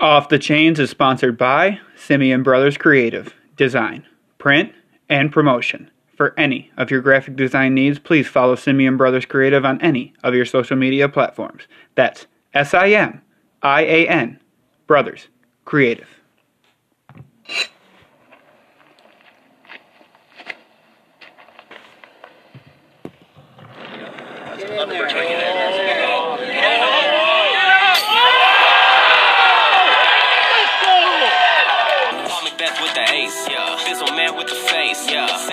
[0.00, 4.06] Off the Chains is sponsored by Simian Brothers Creative, Design,
[4.38, 4.72] Print,
[5.08, 5.90] and Promotion.
[6.16, 10.34] For any of your graphic design needs, please follow Simian Brothers Creative on any of
[10.34, 11.64] your social media platforms.
[11.96, 13.22] That's S I M
[13.60, 14.38] I A N
[14.86, 15.26] Brothers
[15.64, 16.08] Creative.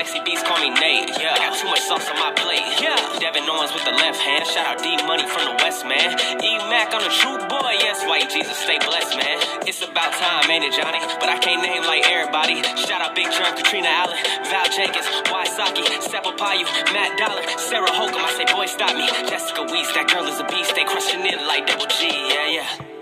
[0.06, 1.34] Sexy beats call me Nate, yeah.
[1.34, 2.94] I Got too much sauce on my plate, yeah.
[3.18, 4.46] Devin Owens with the left hand.
[4.46, 6.14] Shout out D Money from the West, man.
[6.46, 8.06] E Mac on the true boy, yes.
[8.06, 9.42] White Jesus, stay blessed, man.
[9.66, 11.02] It's about time, ain't it, Johnny?
[11.18, 12.62] But I can't name like everybody.
[12.86, 14.14] Shout out Big Drum, Katrina Allen,
[14.46, 18.22] Val Jenkins, Wysocki, Sepple Payu, Matt Dollar, Sarah Holcomb.
[18.22, 19.10] I say, boy, stop me.
[19.26, 20.78] Jessica Weiss, that girl is a beast.
[20.78, 22.95] They crushing it like double G, yeah, yeah.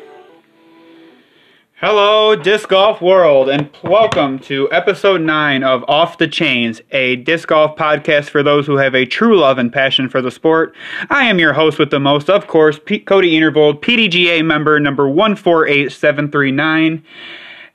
[1.86, 7.50] Hello, Disc Golf World, and welcome to episode 9 of Off the Chains, a disc
[7.50, 10.74] golf podcast for those who have a true love and passion for the sport.
[11.10, 15.10] I am your host with the most, of course, P- Cody Intervold, PDGA member number
[15.10, 17.04] 148739.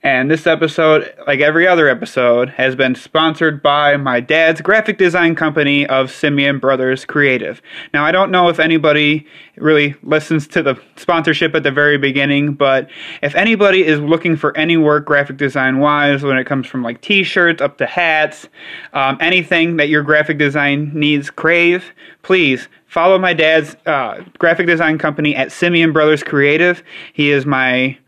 [0.00, 5.34] And this episode, like every other episode, has been sponsored by my dad's graphic design
[5.34, 7.60] company of Simian Brothers Creative.
[7.92, 9.26] Now, I don't know if anybody
[9.56, 12.88] really listens to the sponsorship at the very beginning, but
[13.22, 17.00] if anybody is looking for any work graphic design wise, when it comes from like
[17.00, 18.48] t shirts up to hats,
[18.92, 24.96] um, anything that your graphic design needs crave, please follow my dad's uh, graphic design
[24.96, 26.84] company at Simian Brothers Creative.
[27.12, 27.98] He is my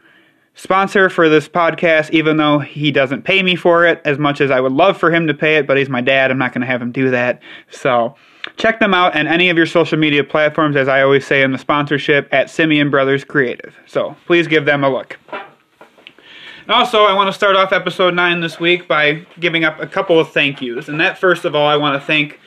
[0.60, 4.50] sponsor for this podcast, even though he doesn't pay me for it as much as
[4.50, 6.30] I would love for him to pay it, but he's my dad.
[6.30, 7.40] I'm not going to have him do that.
[7.70, 8.14] So
[8.58, 11.52] check them out on any of your social media platforms, as I always say in
[11.52, 13.74] the sponsorship, at Simian Brothers Creative.
[13.86, 15.18] So please give them a look.
[15.30, 19.86] And also, I want to start off episode 9 this week by giving up a
[19.86, 20.88] couple of thank yous.
[20.88, 22.38] And that, first of all, I want to thank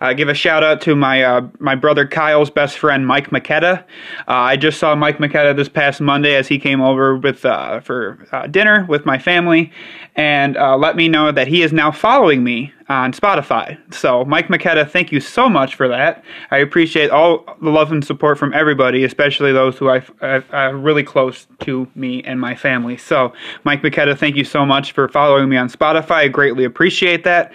[0.00, 3.80] uh, give a shout out to my uh, my brother Kyle's best friend Mike McKetta.
[3.80, 3.84] Uh,
[4.26, 8.26] I just saw Mike McKetta this past Monday as he came over with uh, for
[8.32, 9.72] uh, dinner with my family,
[10.16, 13.78] and uh, let me know that he is now following me on Spotify.
[13.92, 16.24] So Mike McKetta, thank you so much for that.
[16.50, 20.76] I appreciate all the love and support from everybody, especially those who I, I, are
[20.76, 22.96] really close to me and my family.
[22.96, 23.32] So
[23.64, 26.10] Mike McKetta, thank you so much for following me on Spotify.
[26.12, 27.52] I greatly appreciate that.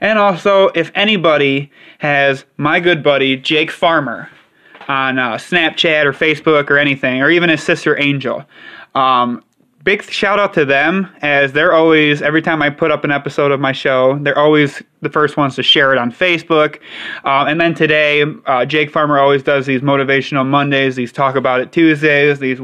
[0.00, 4.28] And also, if anybody has my good buddy Jake Farmer
[4.88, 8.44] on uh, Snapchat or Facebook or anything, or even his sister Angel.
[8.94, 9.42] Um,
[9.84, 13.52] big shout out to them as they're always every time I put up an episode
[13.52, 16.80] of my show, they're always the first ones to share it on Facebook.
[17.24, 21.60] Uh, and then today, uh, Jake Farmer always does these motivational Mondays, these talk about
[21.60, 22.60] it Tuesdays, these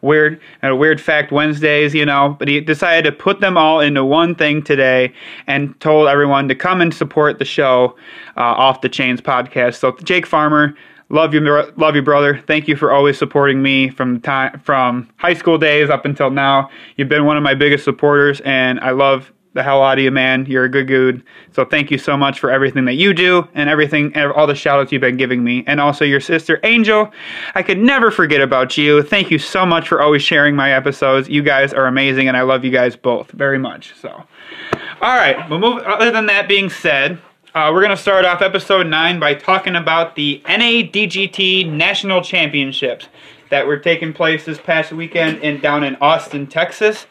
[0.00, 2.36] weird uh, weird fact Wednesdays, you know.
[2.38, 5.12] But he decided to put them all into one thing today
[5.48, 7.96] and told everyone to come and support the show
[8.36, 9.76] uh, off the Chains podcast.
[9.76, 10.74] So Jake Farmer.
[11.10, 11.40] Love you,
[11.76, 12.40] love you, brother.
[12.46, 16.70] Thank you for always supporting me from time from high school days up until now.
[16.96, 20.12] You've been one of my biggest supporters, and I love the hell out of you,
[20.12, 20.46] man.
[20.46, 21.24] You're a good dude.
[21.50, 24.78] So thank you so much for everything that you do and everything, all the shout
[24.78, 25.64] outs you've been giving me.
[25.66, 27.10] And also your sister, Angel.
[27.56, 29.02] I could never forget about you.
[29.02, 31.28] Thank you so much for always sharing my episodes.
[31.28, 33.96] You guys are amazing, and I love you guys both very much.
[34.00, 35.36] So, all right.
[35.50, 35.82] We'll move.
[35.82, 37.20] Other than that being said,
[37.54, 43.08] uh, we're going to start off episode 9 by talking about the NADGT National Championships
[43.50, 47.06] that were taking place this past weekend in down in Austin, Texas.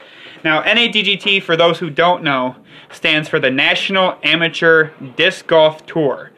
[0.46, 2.56] Now, NADGT, for those who don't know,
[2.90, 6.32] stands for the National Amateur Disc Golf Tour.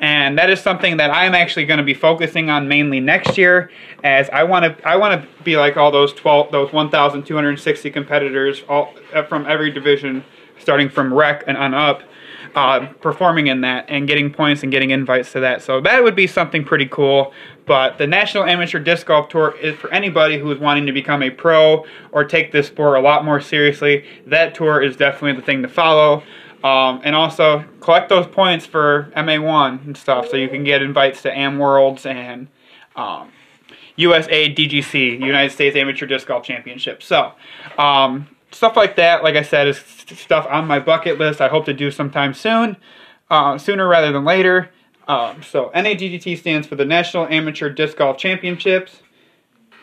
[0.00, 3.70] And that is something that I'm actually going to be focusing on mainly next year,
[4.02, 8.62] as I want to I want to be like all those 12 those 1,260 competitors
[8.68, 10.24] all uh, from every division,
[10.58, 12.02] starting from rec and on up
[12.54, 15.62] uh, performing in that and getting points and getting invites to that.
[15.62, 17.32] So that would be something pretty cool.
[17.66, 21.22] But the National Amateur Disc Golf Tour is for anybody who is wanting to become
[21.22, 24.04] a pro or take this sport a lot more seriously.
[24.26, 26.22] That tour is definitely the thing to follow.
[26.62, 31.20] Um, and also collect those points for MA1 and stuff so you can get invites
[31.22, 32.48] to Am Worlds and
[32.96, 33.30] um,
[33.96, 37.02] USA DGC, United States Amateur Disc Golf Championship.
[37.02, 37.32] So,
[37.76, 41.40] um, stuff like that, like I said, is stuff on my bucket list.
[41.40, 42.76] I hope to do sometime soon,
[43.30, 44.70] uh, sooner rather than later.
[45.08, 49.02] Um, so NADGT stands for the National Amateur Disc Golf Championships,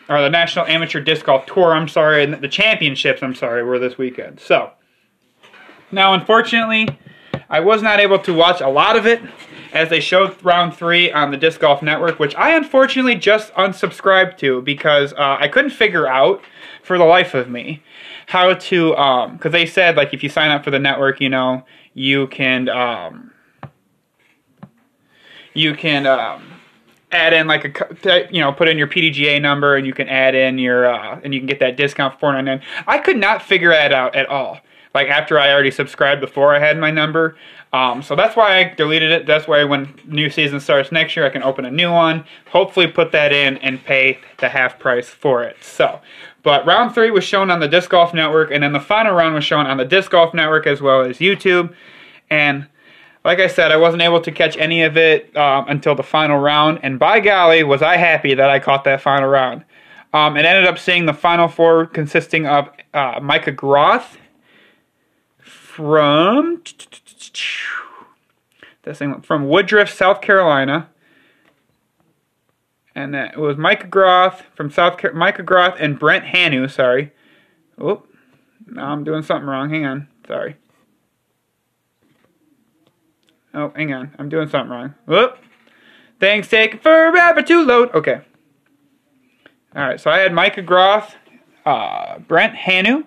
[0.08, 1.74] or the National Amateur Disc Golf Tour.
[1.74, 3.22] I'm sorry, and the championships.
[3.22, 4.40] I'm sorry, were this weekend.
[4.40, 4.70] So
[5.92, 6.88] now, unfortunately,
[7.48, 9.22] I was not able to watch a lot of it
[9.72, 14.38] as they showed round three on the Disc Golf Network, which I unfortunately just unsubscribed
[14.38, 16.42] to because uh, I couldn't figure out
[16.82, 17.82] for the life of me
[18.26, 21.28] how to, because um, they said, like, if you sign up for the network, you
[21.28, 21.64] know,
[21.94, 23.30] you can, um,
[25.54, 26.48] you can, um,
[27.12, 30.34] add in like a you know put in your PDGA number and you can add
[30.34, 32.66] in your uh, and you can get that discount for 499.
[32.86, 34.58] I could not figure that out at all.
[34.94, 37.36] Like after I already subscribed before I had my number,
[37.72, 39.26] um, so that's why I deleted it.
[39.26, 42.24] That's why when new season starts next year, I can open a new one.
[42.50, 45.56] Hopefully, put that in and pay the half price for it.
[45.62, 46.00] So,
[46.42, 49.34] but round three was shown on the Disc Golf Network, and then the final round
[49.34, 51.74] was shown on the Disc Golf Network as well as YouTube.
[52.30, 52.66] And
[53.24, 56.38] like I said, I wasn't able to catch any of it um, until the final
[56.38, 59.64] round, and by golly, was I happy that I caught that final round.
[60.14, 64.18] Um, ended up seeing the final four consisting of uh, Micah Groth
[65.38, 66.62] from
[68.82, 70.90] this thing from Woodruff, South Carolina,
[72.94, 76.68] and that was Micah Groth from South Car- Micah Groth and Brent Hanu.
[76.68, 77.12] Sorry,
[77.78, 78.04] oh,
[78.66, 79.70] now I'm doing something wrong.
[79.70, 80.56] Hang on, sorry.
[83.54, 84.14] Oh, hang on.
[84.18, 84.94] I'm doing something wrong.
[85.06, 85.38] Whoop.
[86.18, 87.94] Things taking forever to load.
[87.94, 88.20] Okay.
[89.74, 90.00] All right.
[90.00, 91.16] So I had Micah Groth,
[91.66, 93.04] uh, Brent Hanu,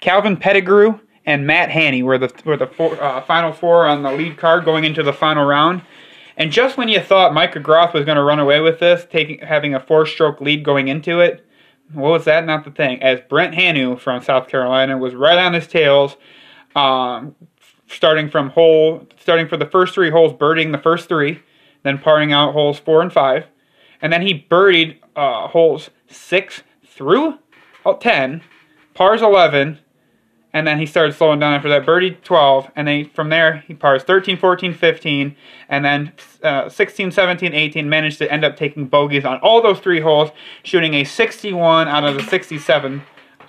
[0.00, 4.10] Calvin Pettigrew, and Matt Haney were the were the four, uh, final four on the
[4.10, 5.82] lead card going into the final round.
[6.38, 9.40] And just when you thought Micah Groth was going to run away with this, taking
[9.40, 11.44] having a four-stroke lead going into it,
[11.92, 13.02] what was that not the thing?
[13.02, 16.16] As Brent Hanu from South Carolina was right on his tails,
[16.76, 17.34] um,
[17.88, 21.40] starting from hole, starting for the first three holes, birding the first three,
[21.82, 23.46] then parring out holes four and five,
[24.00, 27.38] and then he birdied uh, holes six through
[28.00, 28.42] ten,
[28.94, 29.78] pars eleven,
[30.52, 31.84] and then he started slowing down after that.
[31.84, 35.36] Birdie 12, and then from there he pars 13, 14, 15,
[35.68, 36.12] and then
[36.42, 37.88] uh, 16, 17, 18.
[37.88, 40.30] Managed to end up taking bogeys on all those three holes,
[40.62, 43.02] shooting a 61 out of the 67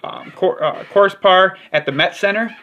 [0.03, 2.55] um, cor- uh, course par at the Met Center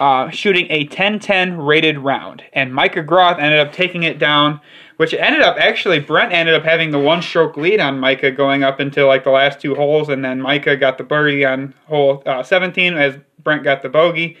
[0.00, 2.42] uh, shooting a 10-10 rated round.
[2.52, 4.60] And Micah Groth ended up taking it down,
[4.96, 8.62] which ended up actually Brent ended up having the one stroke lead on Micah going
[8.62, 12.22] up into like the last two holes, and then Micah got the birdie on hole
[12.26, 14.36] uh, 17 as Brent got the bogey,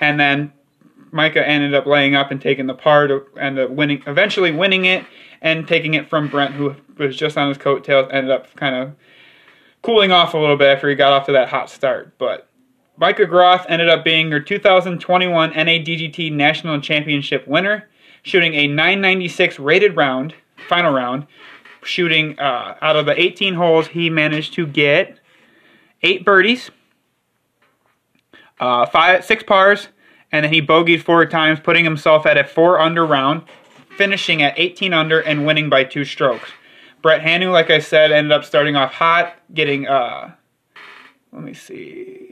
[0.00, 0.52] and then
[1.12, 4.84] Micah ended up laying up and taking the par to end up winning, eventually winning
[4.84, 5.04] it
[5.42, 8.92] and taking it from Brent, who was just on his coattails, ended up kind of
[9.82, 12.49] cooling off a little bit after he got off to that hot start, but
[13.00, 17.88] Micah Groth ended up being your 2021 NADGT National Championship winner,
[18.22, 20.34] shooting a 996 rated round,
[20.68, 21.26] final round.
[21.82, 25.18] Shooting uh, out of the 18 holes, he managed to get
[26.02, 26.70] eight birdies,
[28.60, 29.88] uh, five, six pars,
[30.30, 33.44] and then he bogeyed four times, putting himself at a four under round,
[33.96, 36.50] finishing at 18 under and winning by two strokes.
[37.00, 40.34] Brett Hanu, like I said, ended up starting off hot, getting, uh,
[41.32, 42.29] let me see,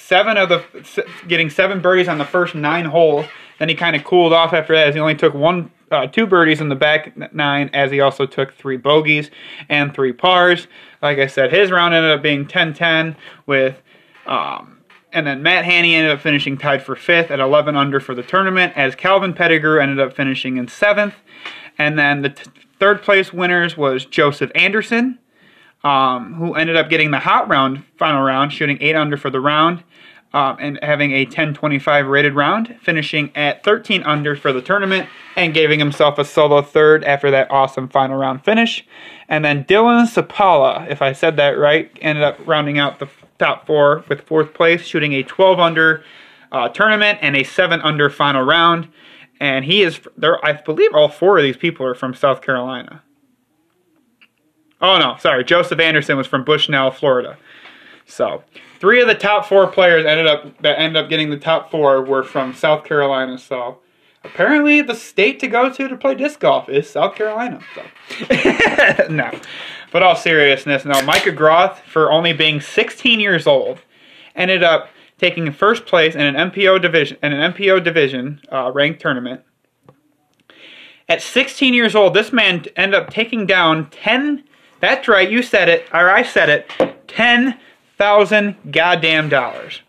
[0.00, 3.26] seven of the getting seven birdies on the first nine holes.
[3.58, 6.26] Then he kind of cooled off after that as he only took one, uh, two
[6.26, 9.30] birdies in the back nine, as he also took three bogeys
[9.68, 10.66] and three pars.
[11.02, 13.16] Like I said, his round ended up being 10-10
[13.46, 13.82] with,
[14.26, 14.78] um,
[15.12, 18.22] and then Matt Haney ended up finishing tied for fifth at 11 under for the
[18.22, 21.14] tournament, as Calvin Pettigrew ended up finishing in seventh.
[21.76, 22.34] And then the
[22.78, 25.18] third place winners was Joseph Anderson,
[25.84, 29.40] um, who ended up getting the hot round, final round, shooting eight under for the
[29.40, 29.82] round
[30.32, 35.54] um, and having a 10-25 rated round, finishing at 13 under for the tournament and
[35.54, 38.86] giving himself a solo third after that awesome final round finish.
[39.28, 43.66] And then Dylan Sapala, if I said that right, ended up rounding out the top
[43.66, 46.04] four with fourth place, shooting a 12 under
[46.52, 48.88] uh, tournament and a 7 under final round.
[49.40, 50.44] And he is there.
[50.44, 53.02] I believe all four of these people are from South Carolina.
[54.80, 55.44] Oh no, sorry.
[55.44, 57.36] Joseph Anderson was from Bushnell, Florida.
[58.06, 58.42] So
[58.78, 62.02] three of the top four players ended up that ended up getting the top four
[62.02, 63.38] were from South Carolina.
[63.38, 63.78] So
[64.24, 67.60] apparently the state to go to to play disc golf is South Carolina.
[67.74, 69.30] So no,
[69.92, 73.80] but all seriousness, now Micah Groth, for only being 16 years old,
[74.34, 79.00] ended up taking first place in an MPO division in an MPO division uh, ranked
[79.00, 79.42] tournament.
[81.08, 84.44] At 16 years old, this man ended up taking down 10.
[84.80, 86.70] That's right, you said it, or I said it.
[87.08, 87.58] 10
[87.98, 89.82] thousand goddamn dollars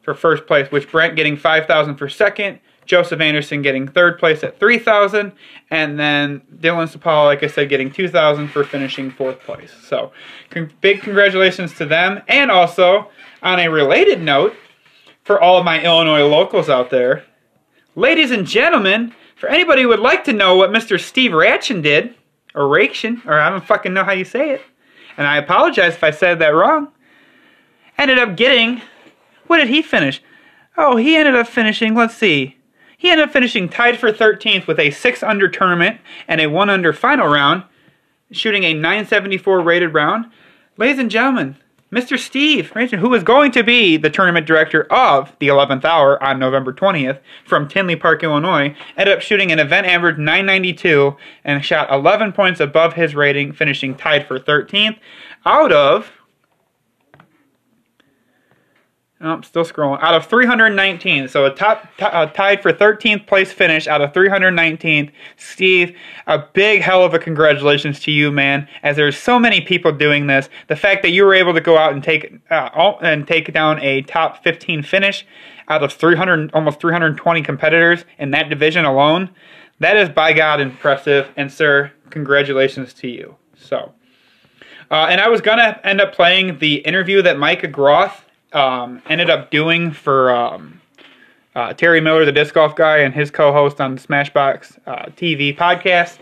[0.00, 4.42] for first place, which Brent getting five thousand for second, Joseph Anderson getting third place
[4.42, 5.32] at three thousand,
[5.70, 9.74] and then Dylan Sapala, like I said, getting two thousand for finishing fourth place.
[9.86, 10.12] So,
[10.48, 13.10] con- big congratulations to them, and also
[13.42, 14.54] on a related note,
[15.22, 17.24] for all of my Illinois locals out there,
[17.94, 20.98] ladies and gentlemen, For anybody who would like to know what Mr.
[20.98, 22.14] Steve Ratchen did,
[22.54, 24.62] or or I don't fucking know how you say it,
[25.16, 26.88] and I apologize if I said that wrong,
[27.98, 28.82] ended up getting,
[29.46, 30.22] what did he finish?
[30.76, 32.56] Oh, he ended up finishing, let's see,
[32.96, 36.70] he ended up finishing tied for 13th with a 6 under tournament and a 1
[36.70, 37.64] under final round,
[38.30, 40.26] shooting a 974 rated round.
[40.76, 41.56] Ladies and gentlemen,
[41.94, 42.18] Mr.
[42.18, 46.40] Steve Ranson, who was going to be the tournament director of the 11th hour on
[46.40, 51.92] November 20th from Tinley Park, Illinois, ended up shooting an event average 992 and shot
[51.92, 54.98] 11 points above his rating, finishing tied for 13th
[55.46, 56.10] out of
[59.26, 60.02] Oh, still scrolling.
[60.02, 64.12] Out of 319, so a top t- uh, tied for 13th place finish out of
[64.12, 65.10] 319th.
[65.38, 68.68] Steve, a big hell of a congratulations to you, man.
[68.82, 71.78] As there's so many people doing this, the fact that you were able to go
[71.78, 72.68] out and take uh,
[73.00, 75.26] and take down a top 15 finish
[75.68, 79.30] out of 300, almost 320 competitors in that division alone,
[79.80, 81.30] that is by God impressive.
[81.34, 83.36] And sir, congratulations to you.
[83.56, 83.94] So.
[84.90, 88.24] Uh, and I was gonna end up playing the interview that Micah Groth
[88.54, 90.80] um, ended up doing for um,
[91.54, 95.56] uh, Terry Miller, the disc golf guy, and his co-host on the Smashbox uh, TV
[95.56, 96.18] podcast.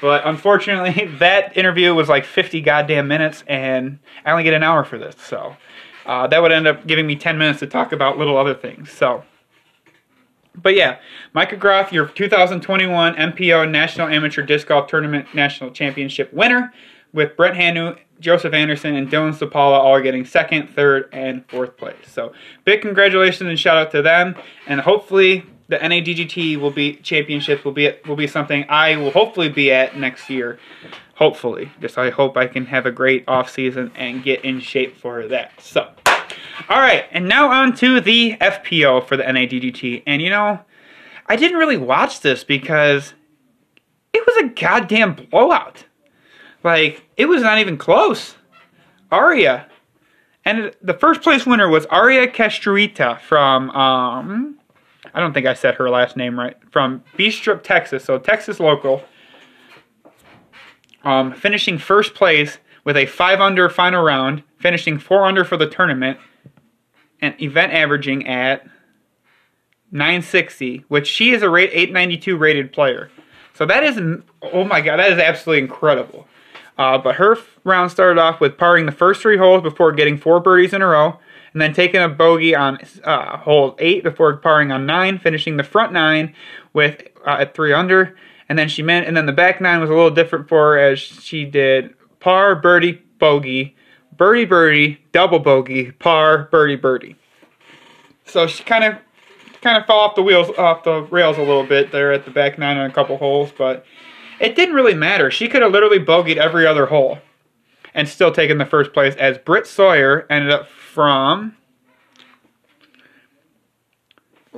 [0.00, 4.84] But unfortunately, that interview was like 50 goddamn minutes, and I only get an hour
[4.84, 5.16] for this.
[5.18, 5.56] So
[6.06, 8.90] uh, that would end up giving me 10 minutes to talk about little other things.
[8.90, 9.24] So,
[10.54, 10.98] but yeah,
[11.34, 16.72] Micah Groth, your 2021 MPO National Amateur Disc Golf Tournament National Championship winner,
[17.12, 21.96] with Brett Hanu Joseph Anderson and Dylan Sapala all getting second, third, and fourth place.
[22.06, 22.32] So
[22.64, 24.34] big congratulations and shout out to them.
[24.66, 29.50] And hopefully the NADGT will be championships will be will be something I will hopefully
[29.50, 30.58] be at next year.
[31.14, 34.96] Hopefully, just I hope I can have a great off season and get in shape
[34.96, 35.60] for that.
[35.60, 35.92] So,
[36.68, 40.04] all right, and now on to the FPO for the NADGT.
[40.06, 40.60] And you know,
[41.26, 43.14] I didn't really watch this because
[44.14, 45.84] it was a goddamn blowout.
[46.68, 48.34] Like, it was not even close.
[49.10, 49.68] Aria.
[50.44, 54.58] And the first place winner was Aria Castruita from, um,
[55.14, 58.04] I don't think I said her last name right, from Bastrop, Texas.
[58.04, 59.02] So, Texas local.
[61.04, 65.70] Um, finishing first place with a 5 under final round, finishing 4 under for the
[65.70, 66.18] tournament,
[67.22, 68.66] and event averaging at
[69.90, 73.10] 960, which she is a rate 892 rated player.
[73.54, 73.98] So that is,
[74.42, 76.28] oh my god, that is absolutely incredible.
[76.78, 80.38] Uh, but her round started off with parring the first three holes before getting four
[80.38, 81.18] birdies in a row,
[81.52, 85.64] and then taking a bogey on uh, hole eight before parring on nine, finishing the
[85.64, 86.34] front nine
[86.72, 88.16] with uh, at three under.
[88.48, 90.78] And then she meant, and then the back nine was a little different for her
[90.78, 93.76] as she did par, birdie, bogey,
[94.16, 97.16] birdie, birdie, double bogey, par, birdie, birdie.
[98.24, 98.98] So she kind of
[99.60, 102.30] kind of fell off the wheels, off the rails a little bit there at the
[102.30, 103.84] back nine on a couple holes, but
[104.40, 105.30] it didn't really matter.
[105.30, 107.18] She could have literally bogeyed every other hole
[107.94, 111.56] and still taken the first place as Britt Sawyer ended up from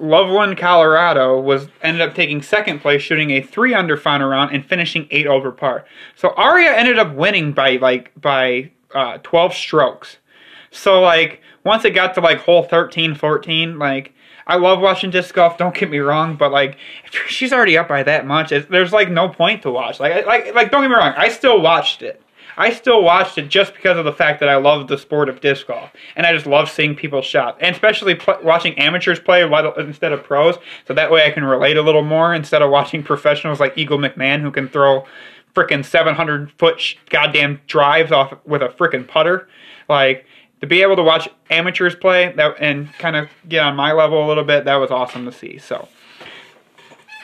[0.00, 4.64] Loveland, Colorado was ended up taking second place, shooting a three under final round and
[4.64, 5.84] finishing eight over par.
[6.16, 10.16] So Aria ended up winning by like by uh, 12 strokes.
[10.70, 14.14] So like once it got to like hole 13, 14, like
[14.50, 15.57] I love watching disc golf.
[15.57, 16.76] Don't get me wrong, but like
[17.28, 18.50] she's already up by that much.
[18.50, 20.00] there's like no point to watch.
[20.00, 21.14] Like like like don't get me wrong.
[21.16, 22.21] I still watched it.
[22.57, 25.40] I still watched it just because of the fact that I love the sport of
[25.40, 29.49] disc golf, and I just love seeing people shot, and especially pl- watching amateurs play
[29.78, 30.57] instead of pros.
[30.87, 33.99] So that way I can relate a little more instead of watching professionals like Eagle
[33.99, 35.07] McMahon who can throw
[35.54, 39.49] freaking 700 foot sh- goddamn drives off with a freaking putter.
[39.88, 40.26] Like
[40.61, 44.25] to be able to watch amateurs play that and kind of get on my level
[44.25, 45.59] a little bit, that was awesome to see.
[45.59, 45.88] So,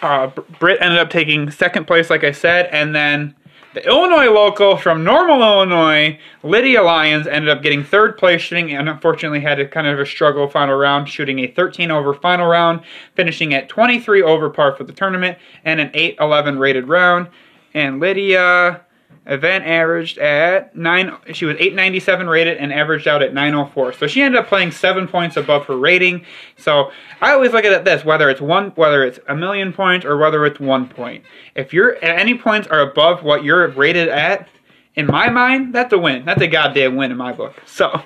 [0.03, 0.29] uh,
[0.59, 3.35] Britt ended up taking second place, like I said, and then
[3.77, 8.89] the Illinois local from Normal, Illinois, Lydia Lyons, ended up getting third place shooting and
[8.89, 12.81] unfortunately had a kind of a struggle final round, shooting a 13 over final round,
[13.17, 17.29] finishing at 23 over par for the tournament and an 8 11 rated round.
[17.75, 18.86] And Lydia
[19.27, 21.17] Event averaged at nine.
[21.33, 23.95] She was 897 rated and averaged out at 904.
[23.95, 26.25] So she ended up playing seven points above her rating.
[26.57, 30.07] So I always look at it this: whether it's one, whether it's a million points
[30.07, 31.25] or whether it's one point.
[31.57, 34.49] If you're at any points are above what you're rated at,
[34.95, 36.25] in my mind, that's a win.
[36.25, 37.55] That's a goddamn win in my book.
[37.67, 38.01] So,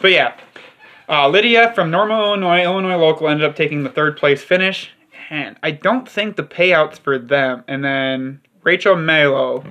[0.00, 0.36] but yeah,
[1.08, 4.90] uh, Lydia from Normal, Illinois, Illinois local ended up taking the third place finish,
[5.30, 7.64] and I don't think the payouts for them.
[7.66, 9.64] And then Rachel Malo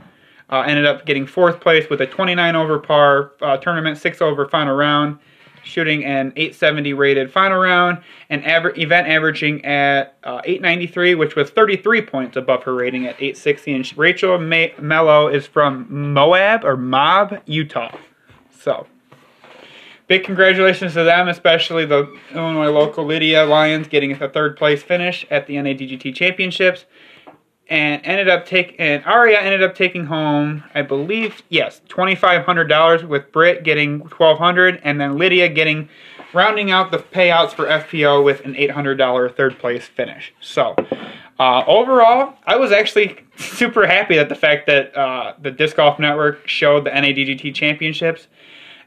[0.51, 4.47] uh, ended up getting fourth place with a 29 over par uh, tournament, six over
[4.47, 5.17] final round,
[5.63, 11.49] shooting an 870 rated final round, and aver- event averaging at uh, 893, which was
[11.49, 13.73] 33 points above her rating at 860.
[13.73, 17.95] And Rachel May- Mello is from Moab or Mob, Utah.
[18.59, 18.87] So,
[20.07, 25.25] big congratulations to them, especially the Illinois local Lydia Lyons getting a third place finish
[25.31, 26.85] at the NADGT Championships
[27.71, 32.45] and ended up taking and Aria ended up taking home, I believe, yes, twenty five
[32.45, 35.87] hundred dollars with Britt getting twelve hundred, and then Lydia getting
[36.33, 40.33] rounding out the payouts for FPO with an eight hundred dollar third place finish.
[40.41, 40.75] So
[41.39, 45.97] uh, overall, I was actually super happy that the fact that uh, the Disc Golf
[45.97, 48.27] Network showed the NADGT championships,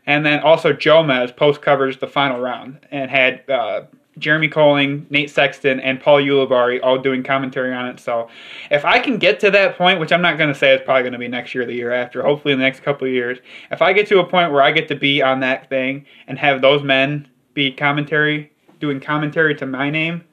[0.04, 3.48] and then also Jomez post covers the final round and had.
[3.48, 3.84] Uh,
[4.18, 7.98] Jeremy Koling, Nate Sexton, and Paul Ulibarri all doing commentary on it.
[7.98, 8.28] So
[8.70, 11.02] if I can get to that point, which I'm not going to say it's probably
[11.02, 13.12] going to be next year or the year after, hopefully in the next couple of
[13.12, 13.38] years,
[13.70, 16.38] if I get to a point where I get to be on that thing and
[16.38, 20.24] have those men be commentary, doing commentary to my name,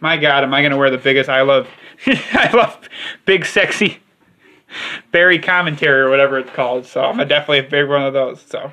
[0.00, 1.68] my God, am I going to wear the biggest I love,
[2.06, 2.88] I love
[3.24, 4.00] big sexy
[5.12, 6.84] Barry commentary or whatever it's called.
[6.84, 8.40] So I'm definitely a big one of those.
[8.42, 8.72] So.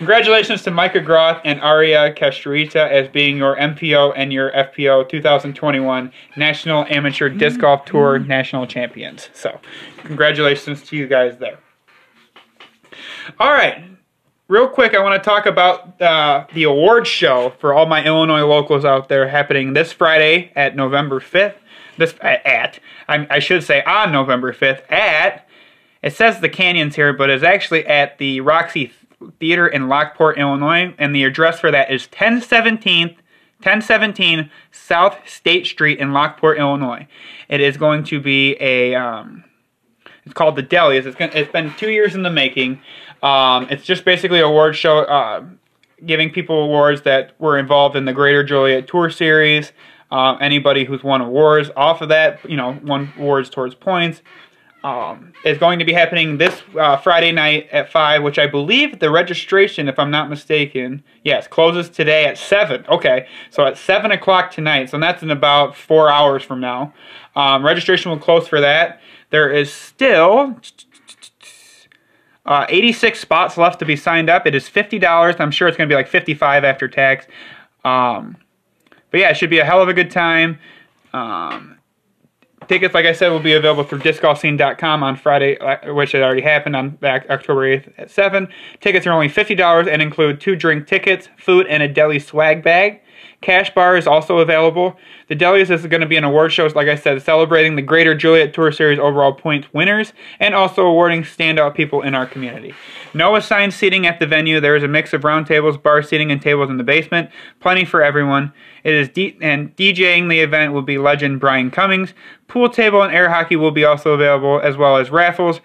[0.00, 6.10] Congratulations to Micah Groth and Aria Castrita as being your MPO and your FPO 2021
[6.38, 9.28] National Amateur Disc Golf Tour National Champions.
[9.34, 9.60] So,
[9.98, 11.58] congratulations to you guys there.
[13.38, 13.84] All right,
[14.48, 18.46] real quick, I want to talk about uh, the award show for all my Illinois
[18.46, 21.56] locals out there happening this Friday at November 5th.
[21.98, 25.46] This at I, I should say on November 5th at
[26.02, 28.90] it says the Canyons here, but it's actually at the Roxy
[29.38, 33.16] Theater in Lockport, Illinois, and the address for that is 1017
[33.62, 37.06] 1017 South State Street in Lockport, Illinois.
[37.50, 39.44] It is going to be a um,
[40.24, 41.04] it's called the Delias.
[41.04, 42.80] It's, gonna, it's been two years in the making.
[43.22, 45.44] Um, it's just basically a award show, uh,
[46.06, 49.72] giving people awards that were involved in the Greater Joliet Tour Series.
[50.10, 54.22] Uh, anybody who's won awards off of that, you know, won awards towards points
[54.82, 58.98] um, is going to be happening this uh, Friday night at 5, which I believe
[58.98, 62.86] the registration, if I'm not mistaken, yes, closes today at 7.
[62.88, 66.94] Okay, so at 7 o'clock tonight, so that's in about four hours from now.
[67.36, 69.00] Um, registration will close for that.
[69.30, 70.58] There is still
[72.46, 74.46] uh, 86 spots left to be signed up.
[74.46, 75.38] It is $50.
[75.38, 77.26] I'm sure it's going to be like 55 after tax.
[77.84, 78.36] Um,
[79.10, 80.58] but yeah, it should be a hell of a good time.
[81.12, 81.79] Um,
[82.70, 86.40] Tickets, like I said, will be available through discgolfscene.com on Friday, uh, which had already
[86.40, 88.46] happened on back October 8th at 7.
[88.78, 93.00] Tickets are only $50 and include two drink tickets, food, and a deli swag bag.
[93.42, 94.96] Cash bar is also available.
[95.28, 98.14] The Delias is going to be an award show, like I said, celebrating the Greater
[98.14, 102.74] Joliet Tour Series overall points winners and also awarding standout people in our community.
[103.14, 104.60] No assigned seating at the venue.
[104.60, 107.30] There is a mix of round tables, bar seating, and tables in the basement.
[107.60, 108.52] Plenty for everyone.
[108.84, 112.12] It is D- and DJing the event will be legend Brian Cummings.
[112.46, 115.60] Pool table and air hockey will be also available, as well as raffles.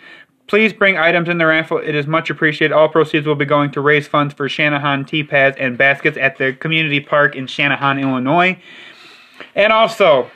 [0.47, 1.77] Please bring items in the raffle.
[1.77, 2.73] It is much appreciated.
[2.73, 6.37] All proceeds will be going to raise funds for Channahon tea pads and baskets at
[6.37, 8.59] the community park in Channahon, Illinois.
[9.55, 10.29] And also,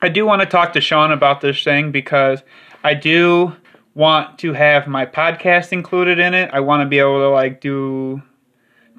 [0.00, 2.42] I do want to talk to Sean about this thing because
[2.84, 3.56] I do
[3.94, 6.50] want to have my podcast included in it.
[6.52, 8.22] I want to be able to like do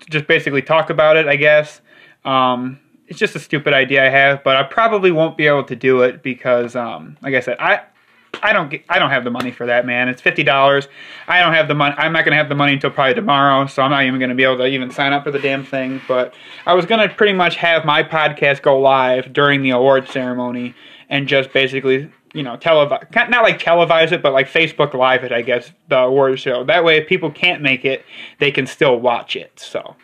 [0.10, 1.82] just basically talk about it, I guess.
[2.25, 5.75] Um, it's just a stupid idea I have, but I probably won't be able to
[5.75, 7.82] do it because, um, like I said, I
[8.41, 10.09] I don't get, I don't have the money for that, man.
[10.09, 10.87] It's fifty dollars.
[11.27, 11.95] I don't have the money.
[11.97, 14.43] I'm not gonna have the money until probably tomorrow, so I'm not even gonna be
[14.43, 16.01] able to even sign up for the damn thing.
[16.07, 16.33] But
[16.65, 20.73] I was gonna pretty much have my podcast go live during the award ceremony
[21.09, 25.31] and just basically, you know, televise not like televise it, but like Facebook Live it,
[25.31, 26.63] I guess, the award show.
[26.63, 28.03] That way, if people can't make it,
[28.39, 29.59] they can still watch it.
[29.59, 29.95] So,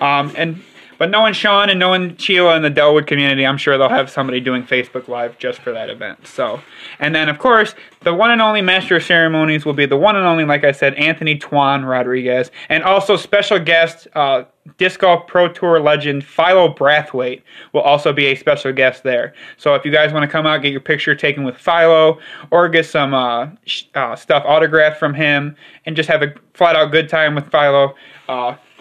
[0.00, 0.62] um, and
[0.98, 4.40] but knowing Sean and knowing Sheila and the Dellwood community, I'm sure they'll have somebody
[4.40, 6.26] doing Facebook Live just for that event.
[6.26, 6.60] So,
[6.98, 10.16] and then of course, the one and only master of ceremonies will be the one
[10.16, 14.44] and only, like I said, Anthony Tuan Rodriguez, and also special guest, uh,
[14.78, 19.34] disc golf pro tour legend Philo Brathwaite will also be a special guest there.
[19.56, 22.18] So if you guys want to come out, get your picture taken with Philo,
[22.50, 23.48] or get some uh,
[23.94, 27.94] uh, stuff autographed from him, and just have a flat out good time with Philo.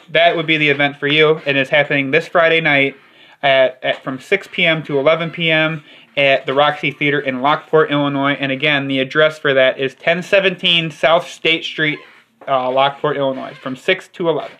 [0.09, 1.41] That would be the event for you.
[1.45, 2.95] And it's happening this Friday night
[3.41, 4.83] at, at from 6 p.m.
[4.83, 5.83] to 11 p.m.
[6.17, 8.33] at the Roxy Theater in Lockport, Illinois.
[8.33, 11.99] And again, the address for that is 1017 South State Street,
[12.47, 14.51] uh, Lockport, Illinois, from 6 to 11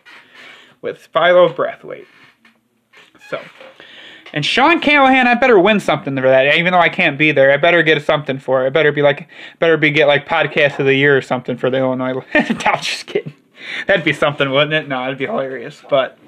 [0.82, 2.06] with Philo Brathwaite.
[3.28, 3.40] So,
[4.32, 6.56] and Sean Callahan, I better win something for that.
[6.56, 8.66] Even though I can't be there, I better get something for it.
[8.66, 9.28] I better be like,
[9.58, 12.22] better be get like podcast of the year or something for the Illinois.
[12.34, 13.34] I'm just kidding.
[13.86, 14.88] That'd be something, wouldn't it?
[14.88, 15.82] No, it'd be hilarious.
[15.88, 16.18] But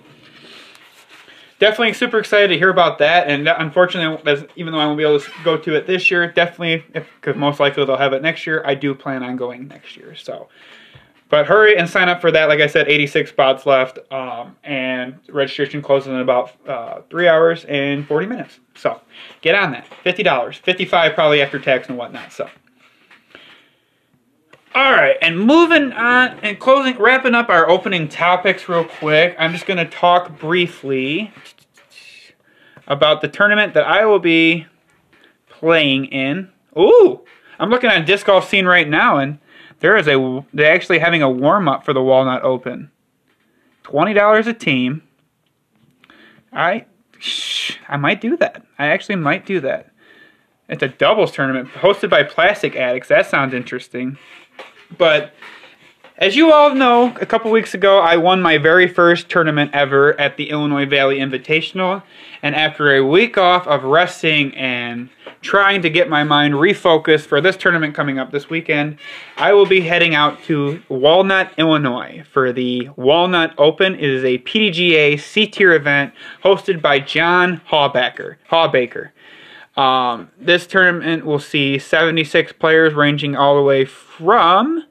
[1.58, 3.28] definitely super excited to hear about that.
[3.28, 6.84] And unfortunately, even though I won't be able to go to it this year, definitely,
[6.92, 10.14] because most likely they'll have it next year, I do plan on going next year.
[10.14, 10.48] So,
[11.28, 12.48] but hurry and sign up for that.
[12.48, 17.64] Like I said, 86 spots left, um, and registration closes in about uh, three hours
[17.66, 18.60] and 40 minutes.
[18.74, 19.00] So,
[19.42, 19.86] get on that.
[20.04, 22.32] $50, 55 probably after tax and whatnot.
[22.32, 22.48] So.
[24.78, 29.34] All right, and moving on and closing, wrapping up our opening topics real quick.
[29.36, 31.32] I'm just going to talk briefly
[32.86, 34.66] about the tournament that I will be
[35.48, 36.52] playing in.
[36.78, 37.22] Ooh,
[37.58, 39.40] I'm looking at disc golf scene right now, and
[39.80, 42.92] there is a they're actually having a warm up for the Walnut Open.
[43.82, 45.02] Twenty dollars a team.
[46.52, 46.86] I,
[47.88, 48.64] I might do that.
[48.78, 49.90] I actually might do that.
[50.68, 53.08] It's a doubles tournament hosted by Plastic Addicts.
[53.08, 54.18] That sounds interesting.
[54.96, 55.32] But
[56.18, 60.18] as you all know, a couple weeks ago, I won my very first tournament ever
[60.18, 62.02] at the Illinois Valley Invitational.
[62.42, 65.10] And after a week off of resting and
[65.42, 68.98] trying to get my mind refocused for this tournament coming up this weekend,
[69.36, 73.94] I will be heading out to Walnut, Illinois for the Walnut Open.
[73.94, 78.36] It is a PDGA C tier event hosted by John Hawbaker.
[78.50, 79.10] Hawbaker.
[79.78, 84.84] Um, this tournament will see 76 players ranging all the way from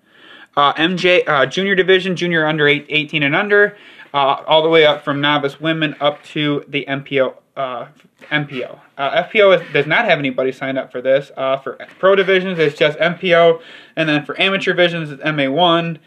[0.56, 3.78] uh, MJ uh, junior division, junior under eight, 18 and under,
[4.14, 7.36] uh, all the way up from novice women up to the MPO.
[7.58, 8.80] MPO.
[8.98, 11.32] Uh, uh, FPO is, does not have anybody signed up for this.
[11.36, 13.62] Uh, for pro divisions, it's just MPO,
[13.98, 15.98] and then for amateur divisions, it's MA1,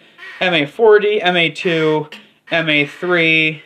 [0.40, 2.14] MA40, MA2,
[2.50, 3.62] MA3,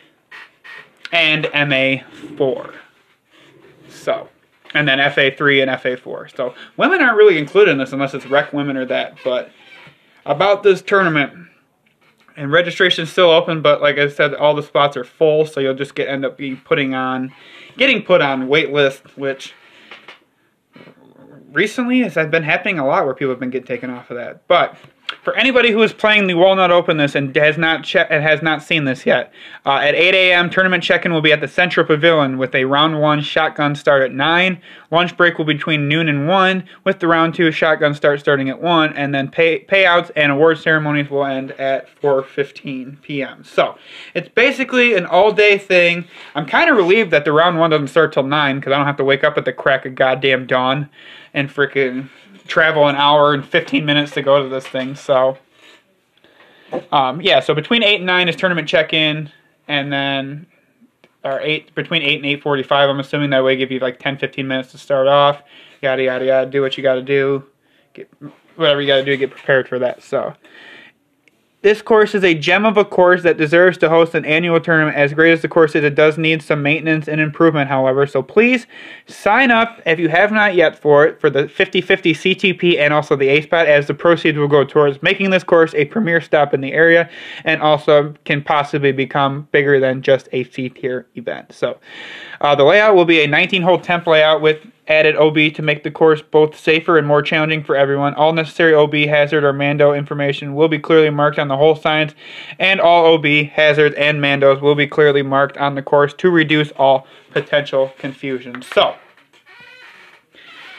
[1.13, 2.75] and MA4.
[3.87, 4.29] So
[4.75, 6.35] and then FA3 and FA4.
[6.35, 9.17] So women aren't really included in this unless it's rec women or that.
[9.23, 9.49] But
[10.25, 11.47] about this tournament,
[12.35, 15.61] and registration is still open, but like I said, all the spots are full, so
[15.61, 17.33] you'll just get end up being putting on,
[17.77, 19.53] getting put on wait list, which
[21.53, 24.45] recently has been happening a lot where people have been getting taken off of that.
[24.49, 24.75] But
[25.21, 28.41] for anybody who is playing the Walnut Open this and has not che- and has
[28.41, 29.31] not seen this yet,
[29.65, 30.49] uh, at 8 a.m.
[30.49, 34.11] tournament check-in will be at the Central Pavilion with a round one shotgun start at
[34.11, 34.61] nine.
[34.91, 38.49] Lunch break will be between noon and one, with the round two shotgun start starting
[38.49, 43.43] at one, and then pay- payouts and award ceremonies will end at 4:15 p.m.
[43.43, 43.77] So
[44.13, 46.05] it's basically an all-day thing.
[46.35, 48.85] I'm kind of relieved that the round one doesn't start till nine because I don't
[48.85, 50.89] have to wake up at the crack of goddamn dawn
[51.33, 52.09] and freaking
[52.47, 54.95] travel an hour and 15 minutes to go to this thing.
[54.95, 55.37] So,
[56.91, 59.31] um, yeah, so between 8 and 9 is tournament check in,
[59.67, 60.45] and then,
[61.23, 64.47] or 8, between 8 and 8.45, I'm assuming that way give you like 10, 15
[64.47, 65.41] minutes to start off.
[65.81, 66.49] Yada, yada, yada.
[66.49, 67.43] Do what you got to do.
[67.93, 68.09] Get
[68.55, 70.01] whatever you got to do get prepared for that.
[70.01, 70.33] So,
[71.65, 74.95] this course is a gem of a course that deserves to host an annual tournament.
[74.95, 78.05] As great as the course is, it does need some maintenance and improvement, however.
[78.05, 78.67] So please
[79.07, 82.93] sign up if you have not yet for it for the 50 50 CTP and
[82.93, 86.21] also the ace pot, as the proceeds will go towards making this course a premier
[86.21, 87.09] stop in the area
[87.45, 91.51] and also can possibly become bigger than just a C tier event.
[91.51, 91.79] So
[92.41, 95.83] uh, the layout will be a 19 hole temp layout with added OB to make
[95.83, 98.13] the course both safer and more challenging for everyone.
[98.13, 102.13] All necessary OB hazard or Mando information will be clearly marked on the hole signs,
[102.59, 106.71] and all OB hazards and Mandos will be clearly marked on the course to reduce
[106.71, 108.61] all potential confusion.
[108.61, 108.95] So,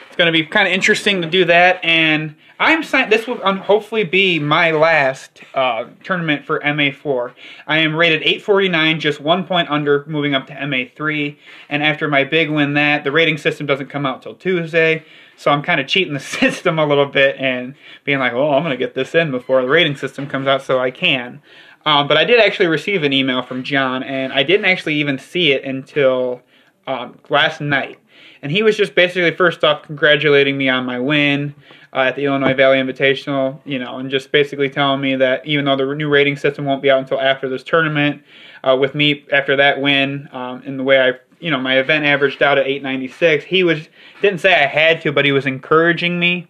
[0.07, 3.11] it's going to be kind of interesting to do that, and I'm signed.
[3.11, 7.33] This will um, hopefully be my last uh, tournament for MA4.
[7.67, 11.37] I am rated 849, just one point under, moving up to MA3.
[11.69, 15.51] And after my big win, that the rating system doesn't come out till Tuesday, so
[15.51, 18.71] I'm kind of cheating the system a little bit and being like, "Well, I'm going
[18.71, 21.41] to get this in before the rating system comes out, so I can."
[21.85, 25.19] Um, but I did actually receive an email from John, and I didn't actually even
[25.19, 26.41] see it until
[26.87, 27.99] um, last night.
[28.41, 31.55] And he was just basically first off congratulating me on my win
[31.97, 35.65] uh, at the Illinois Valley Invitational, you know, and just basically telling me that even
[35.65, 38.21] though the new rating system won't be out until after this tournament,
[38.63, 42.05] uh, with me after that win, um, and the way I, you know, my event
[42.05, 43.89] averaged out at 896, he was
[44.21, 46.47] didn't say I had to, but he was encouraging me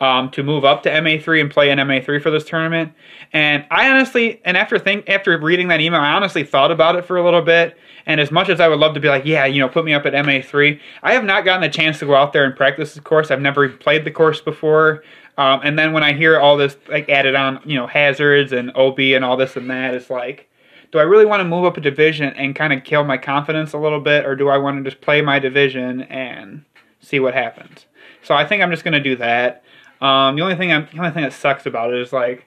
[0.00, 2.94] um, to move up to MA3 and play in MA3 for this tournament.
[3.34, 7.04] And I honestly, and after think after reading that email, I honestly thought about it
[7.04, 7.76] for a little bit.
[8.08, 9.92] And as much as I would love to be like, yeah, you know, put me
[9.92, 12.94] up at MA3, I have not gotten a chance to go out there and practice
[12.94, 13.30] the course.
[13.30, 15.04] I've never played the course before.
[15.36, 18.74] Um, and then when I hear all this like added on, you know, hazards and
[18.74, 20.48] OB and all this and that, it's like,
[20.90, 23.74] do I really want to move up a division and kind of kill my confidence
[23.74, 26.64] a little bit, or do I want to just play my division and
[27.00, 27.84] see what happens?
[28.22, 29.62] So I think I'm just going to do that.
[30.00, 32.46] Um, the only thing I'm, the only thing that sucks about it is like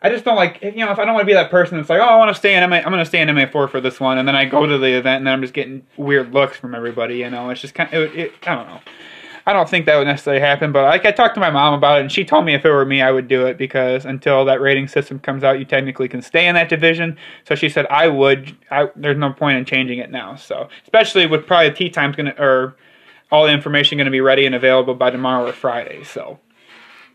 [0.00, 1.88] I just don't like you know if I don't want to be that person that's
[1.88, 3.80] like oh I want to stay in MA I'm gonna stay in MA four for
[3.80, 6.32] this one and then I go to the event and then I'm just getting weird
[6.32, 7.50] looks from everybody you know?
[7.50, 8.80] It's just kind of it, it, I don't know.
[9.46, 11.98] I don't think that would necessarily happen but like I talked to my mom about
[11.98, 14.44] it and she told me if it were me I would do it because until
[14.44, 17.16] that rating system comes out you technically can stay in that division.
[17.44, 20.36] So she said I would I, there's no point in changing it now.
[20.36, 22.76] So especially with probably tea time's gonna or
[23.32, 26.38] all the information gonna be ready and available by tomorrow or Friday so.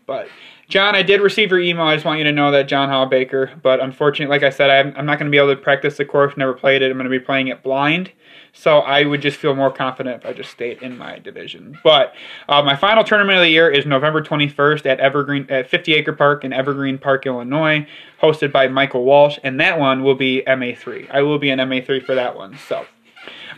[0.06, 0.28] But
[0.68, 1.84] John, I did receive your email.
[1.84, 3.60] I just want you to know that John Hawbaker.
[3.62, 6.04] But unfortunately, like I said, I'm, I'm not going to be able to practice the
[6.04, 6.36] course.
[6.36, 6.90] Never played it.
[6.90, 8.12] I'm going to be playing it blind.
[8.52, 11.78] So I would just feel more confident if I just stayed in my division.
[11.82, 12.14] But
[12.48, 16.12] uh, my final tournament of the year is November 21st at Evergreen at 50 Acre
[16.12, 17.86] Park in Evergreen Park, Illinois,
[18.22, 21.10] hosted by Michael Walsh, and that one will be MA3.
[21.10, 22.56] I will be in MA3 for that one.
[22.68, 22.86] So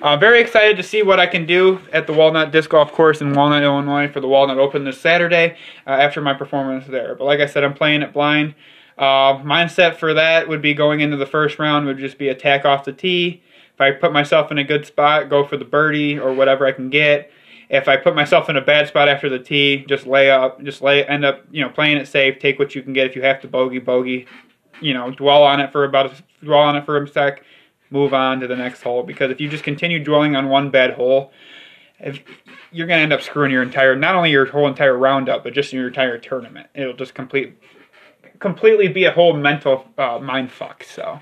[0.03, 3.21] uh, very excited to see what I can do at the Walnut Disc Golf Course
[3.21, 5.57] in Walnut, Illinois for the Walnut Open this Saturday
[5.87, 7.15] uh, after my performance there.
[7.15, 8.55] But like I said, I'm playing it blind.
[8.99, 12.65] Uh, mindset for that would be going into the first round would just be attack
[12.65, 13.43] off the tee.
[13.75, 16.73] If I put myself in a good spot, go for the birdie or whatever I
[16.73, 17.31] can get.
[17.69, 20.83] If I put myself in a bad spot after the tee, just lay up, just
[20.83, 22.39] lay, end up, you know, playing it safe.
[22.39, 23.07] Take what you can get.
[23.07, 24.27] If you have to bogey, bogey.
[24.81, 27.43] You know, dwell on it for about a, dwell on it for a sec
[27.90, 30.94] move on to the next hole because if you just continue dwelling on one bad
[30.94, 31.33] hole,
[32.01, 32.20] if,
[32.72, 35.55] you're going to end up screwing your entire, not only your whole entire roundup, but
[35.55, 36.68] just your entire tournament.
[36.75, 37.57] It'll just complete,
[38.38, 40.85] completely be a whole mental uh, mind fuck.
[40.85, 41.20] So,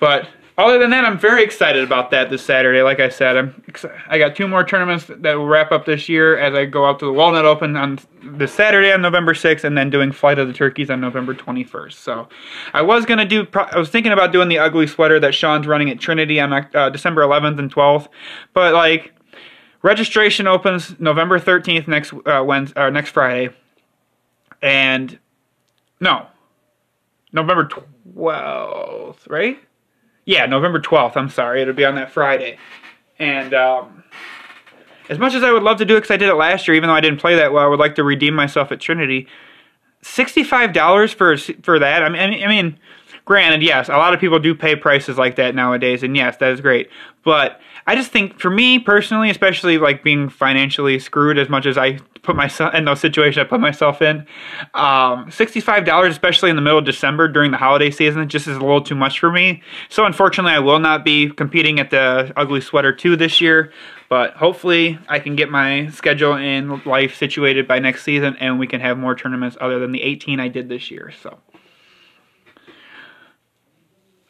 [0.00, 0.28] but
[0.58, 2.82] other than that, I'm very excited about that this Saturday.
[2.82, 3.62] Like I said, I'm
[4.08, 6.98] I got two more tournaments that will wrap up this year as I go out
[6.98, 10.48] to the Walnut Open on this Saturday on November 6th, and then doing Flight of
[10.48, 11.94] the Turkeys on November 21st.
[11.94, 12.28] So,
[12.74, 13.46] I was gonna do.
[13.54, 16.90] I was thinking about doing the ugly sweater that Sean's running at Trinity on uh,
[16.90, 18.08] December 11th and 12th,
[18.52, 19.14] but like
[19.82, 23.54] registration opens November 13th next uh, Wednesday or next Friday,
[24.60, 25.18] and
[25.98, 26.26] no,
[27.32, 27.68] November
[28.14, 29.58] 12th, right?
[30.24, 31.16] Yeah, November 12th.
[31.16, 31.62] I'm sorry.
[31.62, 32.58] It'll be on that Friday.
[33.18, 34.04] And um,
[35.08, 36.74] as much as I would love to do it because I did it last year,
[36.76, 39.26] even though I didn't play that well, I would like to redeem myself at Trinity.
[40.02, 42.02] $65 for for that.
[42.02, 42.78] I mean, I mean,
[43.24, 46.50] granted, yes, a lot of people do pay prices like that nowadays, and yes, that
[46.50, 46.90] is great.
[47.24, 51.78] But I just think, for me personally, especially like being financially screwed as much as
[51.78, 54.26] I put myself in those situations I put myself in.
[54.74, 58.60] Um, $65, especially in the middle of December during the holiday season, just is a
[58.60, 59.62] little too much for me.
[59.88, 63.72] So unfortunately, I will not be competing at the Ugly Sweater 2 this year.
[64.08, 68.66] But hopefully, I can get my schedule and life situated by next season, and we
[68.66, 71.10] can have more tournaments other than the 18 I did this year.
[71.22, 71.38] So.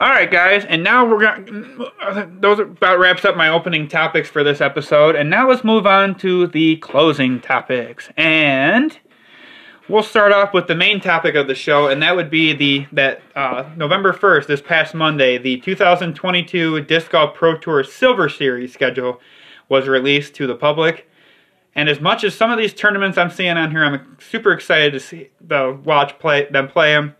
[0.02, 2.28] All right, guys, and now we're gonna.
[2.40, 6.16] Those about wraps up my opening topics for this episode, and now let's move on
[6.16, 8.10] to the closing topics.
[8.16, 8.98] And
[9.88, 12.88] we'll start off with the main topic of the show, and that would be the
[12.90, 18.72] that uh, November first, this past Monday, the 2022 Disc Golf Pro Tour Silver Series
[18.72, 19.20] schedule
[19.68, 21.08] was released to the public.
[21.76, 24.94] And as much as some of these tournaments I'm seeing on here, I'm super excited
[24.94, 27.14] to see the watch play them play them.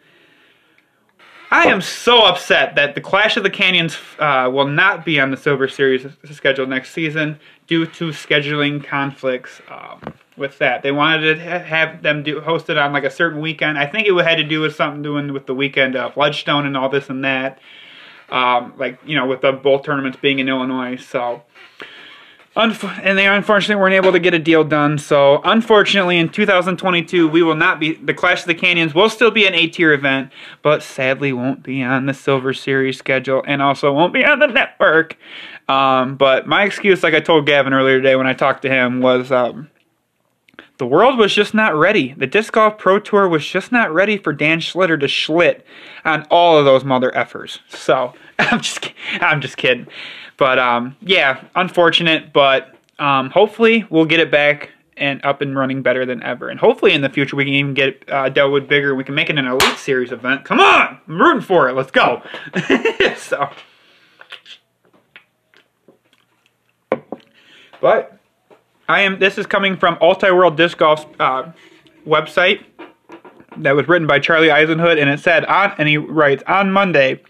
[1.53, 5.31] I am so upset that the Clash of the Canyons uh, will not be on
[5.31, 10.83] the Silver Series schedule next season due to scheduling conflicts um, with that.
[10.83, 13.77] They wanted to have them do host it on like a certain weekend.
[13.77, 16.75] I think it had to do with something doing with the weekend of Ledgestone and
[16.75, 17.59] all this and that.
[18.31, 21.43] Um, like you know, with the both tournaments being in Illinois, so
[22.55, 24.99] and they unfortunately weren't able to get a deal done.
[24.99, 27.95] So, unfortunately, in 2022, we will not be.
[27.95, 31.63] The Clash of the Canyons will still be an A tier event, but sadly won't
[31.63, 35.17] be on the Silver Series schedule and also won't be on the network.
[35.69, 39.01] Um, but my excuse, like I told Gavin earlier today when I talked to him,
[39.01, 39.71] was um,
[40.77, 42.13] the world was just not ready.
[42.13, 45.63] The Disc Golf Pro Tour was just not ready for Dan Schlitter to schlit
[46.05, 47.61] on all of those mother effers.
[47.69, 49.87] So, I'm just, I'm just kidding.
[50.43, 55.83] But um, yeah, unfortunate, but um, hopefully we'll get it back and up and running
[55.83, 56.49] better than ever.
[56.49, 58.93] And hopefully in the future we can even get uh, Dellwood bigger.
[58.97, 60.45] We can make it an Elite Series event.
[60.45, 60.99] Come on!
[61.07, 61.75] I'm rooting for it.
[61.75, 62.23] Let's go.
[63.17, 63.51] so.
[67.81, 68.19] But
[68.89, 69.21] I am.
[69.21, 71.53] This is coming from Ultiworld Disc Golf's uh,
[72.05, 72.65] website
[73.59, 77.23] that was written by Charlie Eisenhood, and it said on, and he writes on Monday.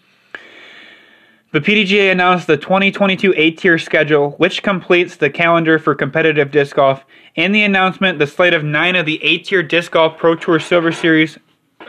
[1.52, 7.04] The PDGA announced the 2022 A-tier schedule, which completes the calendar for competitive disc golf.
[7.34, 10.92] In the announcement, the slate of nine of the A-tier disc golf Pro Tour Silver
[10.92, 11.38] Series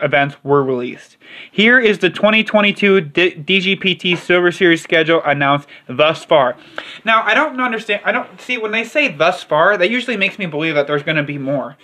[0.01, 1.15] events were released.
[1.49, 6.57] Here is the 2022 D- DGPT Silver Series schedule announced thus far.
[7.05, 8.01] Now, I don't understand.
[8.03, 9.77] I don't see when they say thus far.
[9.77, 11.77] That usually makes me believe that there's going to be more.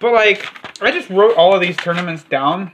[0.00, 0.48] but like,
[0.80, 2.72] I just wrote all of these tournaments down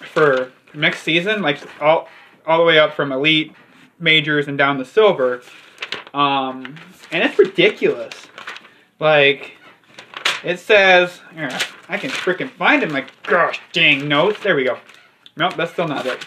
[0.00, 2.08] for next season, like all
[2.48, 3.52] all the way up from elite,
[4.00, 5.42] majors, and down to silver.
[6.14, 6.76] Um,
[7.12, 8.14] and it's ridiculous.
[8.98, 9.52] Like,
[10.42, 11.20] it says,
[11.88, 12.90] I can freaking find it.
[12.90, 14.40] My gosh dang notes.
[14.42, 14.78] There we go.
[15.36, 16.26] Nope, that's still not it.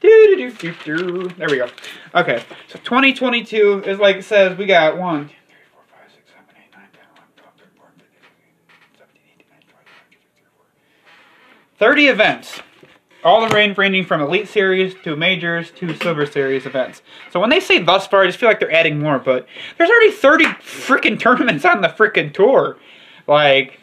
[0.00, 1.28] Do, do, do, do, do.
[1.36, 1.68] There we go.
[2.14, 5.34] Okay, so 2022 is like it says we got 1, 2, 3,
[5.72, 8.28] 4, 5, 6, 7, 8, 9, 10, 11, 12, 13, 14, 15,
[8.98, 9.66] 16, 17, 18, 19,
[11.78, 12.60] 20, 30 events.
[13.24, 17.02] All the range ranging from Elite Series to Majors to Silver Series events.
[17.32, 19.90] So when they say thus far, I just feel like they're adding more, but there's
[19.90, 22.78] already 30 freaking tournaments on the freaking tour.
[23.26, 23.80] Like,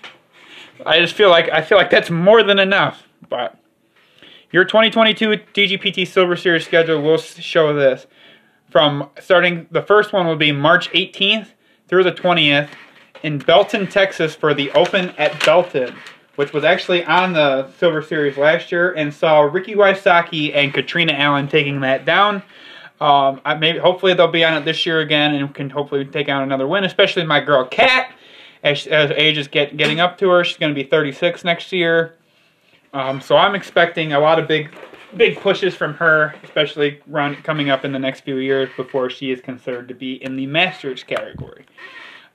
[0.85, 3.03] I just feel like I feel like that's more than enough.
[3.29, 3.57] But
[4.51, 8.07] your 2022 DGPT Silver Series schedule will show this.
[8.69, 11.49] From starting, the first one will be March 18th
[11.87, 12.69] through the 20th
[13.23, 15.95] in Belton, Texas for the Open at Belton,
[16.35, 21.13] which was actually on the Silver Series last year and saw Ricky Wysocki and Catrina
[21.13, 22.43] Allen taking that down.
[23.01, 26.29] Um, I maybe hopefully they'll be on it this year again and can hopefully take
[26.29, 28.11] out another win, especially my girl Kat.
[28.63, 31.71] As, as age is get, getting up to her, she's going to be 36 next
[31.71, 32.15] year.
[32.93, 34.73] Um, so I'm expecting a lot of big,
[35.15, 39.29] big pushes from her, especially run coming up in the next few years before she
[39.31, 41.65] is considered to be in the Masters category.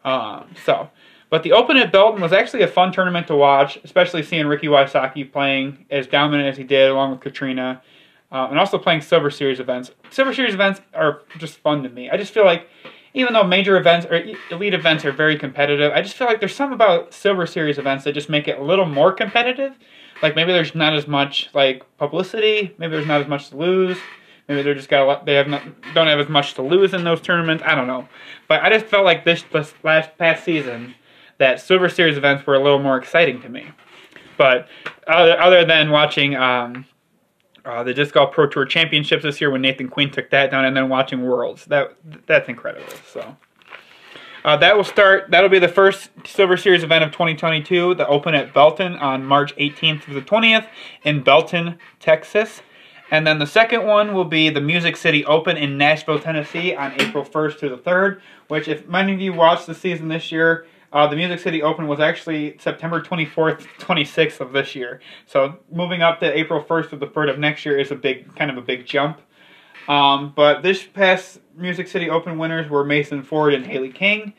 [0.04, 0.90] Um, so,
[1.30, 4.66] but the Open at Belton was actually a fun tournament to watch, especially seeing Ricky
[4.66, 7.80] Wysocki playing as dominant as he did, along with Catrina,
[8.32, 9.92] uh, and also playing Silver Series events.
[10.10, 12.10] Silver Series events are just fun to me.
[12.10, 12.68] I just feel like
[13.14, 16.54] even though major events or elite events are very competitive, I just feel like there's
[16.54, 19.72] something about Silver Series events that just make it a little more competitive.
[20.22, 23.98] Like maybe there's not as much like publicity, maybe there's not as much to lose.
[24.48, 25.62] Maybe they're just got a lot, they have not
[25.94, 27.62] don't have as much to lose in those tournaments.
[27.64, 28.08] I don't know,
[28.48, 30.96] but I just felt like this, this last past season
[31.40, 33.66] that Silver Series events were a little more exciting to me.
[34.36, 34.68] But
[35.06, 36.84] other, other than watching um,
[37.64, 40.66] uh, the Disc Golf Pro Tour Championships this year when Nathan Queen took that down,
[40.66, 42.92] and then watching Worlds, that that's incredible.
[43.12, 43.36] So.
[44.42, 45.30] Uh, that will start.
[45.30, 47.94] That'll be the first Silver Series event of 2022.
[47.94, 50.66] The Open at Belton on March 18th to the 20th
[51.04, 52.62] in Belton, Texas.
[53.10, 56.98] And then the second one will be the Music City Open in Nashville, Tennessee on
[57.00, 58.20] April 1st to the 3rd.
[58.48, 61.86] Which, if many of you watched the season this year, uh, the Music City Open
[61.86, 65.00] was actually September 24th, 26th of this year.
[65.26, 68.34] So moving up to April 1st through the 3rd of next year is a big,
[68.36, 69.20] kind of a big jump.
[69.88, 74.34] Um, but this past Music City Open winners were Mason Ford and Hailey King.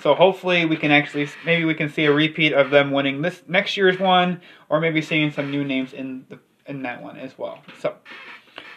[0.00, 3.42] So hopefully we can actually maybe we can see a repeat of them winning this
[3.48, 7.38] next year's one, or maybe seeing some new names in the in that one as
[7.38, 7.62] well.
[7.78, 7.94] So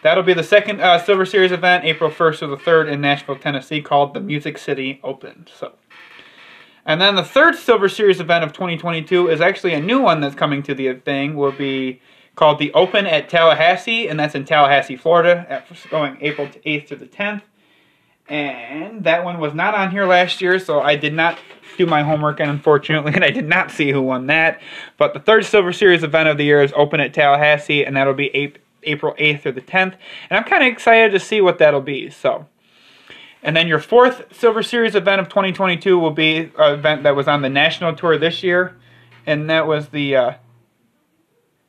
[0.02, 3.36] that'll be the second uh, Silver Series event, April first to the third in Nashville,
[3.36, 5.46] Tennessee, called the Music City Open.
[5.58, 5.74] So.
[6.86, 10.34] And then the third Silver Series event of 2022 is actually a new one that's
[10.34, 11.34] coming to the thing.
[11.34, 12.00] Will be
[12.36, 17.06] called the Open at Tallahassee, and that's in Tallahassee, Florida, going April 8th to the
[17.06, 17.42] 10th.
[18.28, 21.38] And that one was not on here last year, so I did not
[21.76, 24.60] do my homework, and unfortunately, and I did not see who won that.
[24.98, 28.14] But the third Silver Series event of the year is Open at Tallahassee, and that'll
[28.14, 29.94] be April 8th through the 10th.
[30.28, 32.10] And I'm kind of excited to see what that'll be.
[32.10, 32.46] So.
[33.44, 37.28] And then your fourth Silver Series event of 2022 will be an event that was
[37.28, 38.74] on the national tour this year,
[39.26, 40.34] and that was the uh,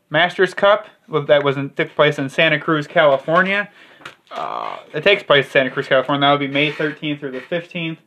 [0.09, 3.69] Masters Cup that was in, took place in Santa Cruz, California.
[4.31, 6.21] Uh, it takes place in Santa Cruz, California.
[6.21, 7.97] That will be May 13th through the 15th.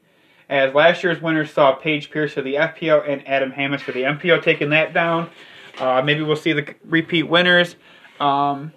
[0.49, 4.05] As last year's winners saw Paige Pierce for the FPO and Adam Hammes for the
[4.05, 5.29] MPO taking that down.
[5.79, 7.77] Uh, maybe we'll see the repeat winners.
[8.19, 8.73] Um,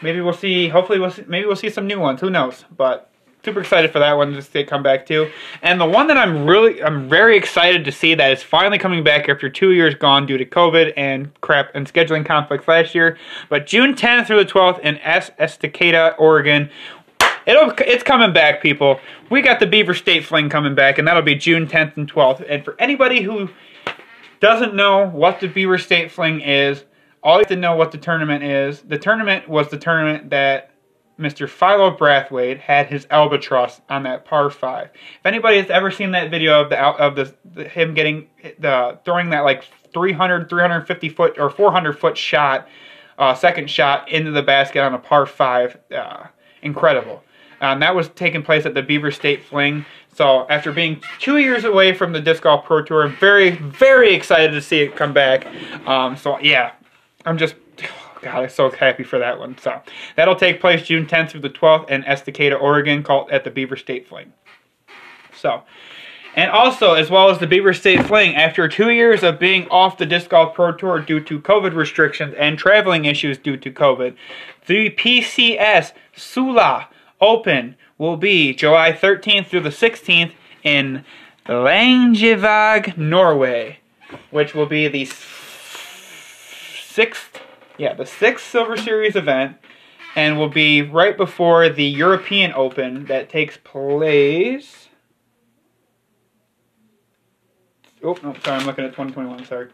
[0.00, 0.68] maybe we'll see.
[0.68, 2.22] Hopefully, we'll see, maybe we'll see some new ones.
[2.22, 2.64] Who knows?
[2.74, 3.09] But
[3.44, 5.30] super excited for that one to see come back too.
[5.62, 9.02] And the one that I'm really, I'm very excited to see that is finally coming
[9.02, 13.16] back after two years gone due to COVID and crap and scheduling conflicts last year.
[13.48, 16.70] But June 10th through the 12th in S- Estacada, Oregon.
[17.46, 19.00] It'll, it's coming back, people.
[19.30, 22.44] We got the Beaver State Fling coming back, and that'll be June 10th and 12th.
[22.48, 23.48] And for anybody who
[24.40, 26.84] doesn't know what the Beaver State Fling is,
[27.22, 28.80] all you have to know what the tournament is.
[28.80, 30.69] The tournament was the tournament that
[31.20, 31.48] Mr.
[31.48, 34.88] Philo Brathwaite had his albatross on that par five.
[34.94, 38.98] If anybody has ever seen that video of the of the, the him getting the
[39.04, 42.66] throwing that like 300, 350 foot or 400 foot shot,
[43.18, 46.26] uh, second shot into the basket on a par five, uh,
[46.62, 47.22] incredible.
[47.60, 49.84] Um, that was taking place at the Beaver State Fling.
[50.14, 54.52] So after being two years away from the Disc Golf Pro Tour, very, very excited
[54.52, 55.46] to see it come back.
[55.86, 56.72] Um, so yeah,
[57.26, 57.54] I'm just
[58.22, 59.56] God, I'm so happy for that one.
[59.58, 59.80] So
[60.16, 63.76] that'll take place June 10th through the 12th in Estacada, Oregon, called at the Beaver
[63.76, 64.32] State Fling.
[65.34, 65.62] So,
[66.36, 69.98] And also, as well as the Beaver State Fling, after two years of being off
[69.98, 74.14] the Disc Golf Pro Tour due to COVID restrictions and traveling issues due to COVID,
[74.66, 76.88] the PCS Sula
[77.20, 81.04] Open will be July 13th through the 16th in
[81.46, 83.80] Langevag, Norway,
[84.30, 85.08] which will be the
[86.90, 87.40] sixth,
[87.80, 89.56] yeah, the sixth Silver Series event,
[90.14, 94.90] and will be right before the European Open that takes place.
[98.04, 99.46] Oh no, sorry, I'm looking at 2021.
[99.46, 99.70] Sorry.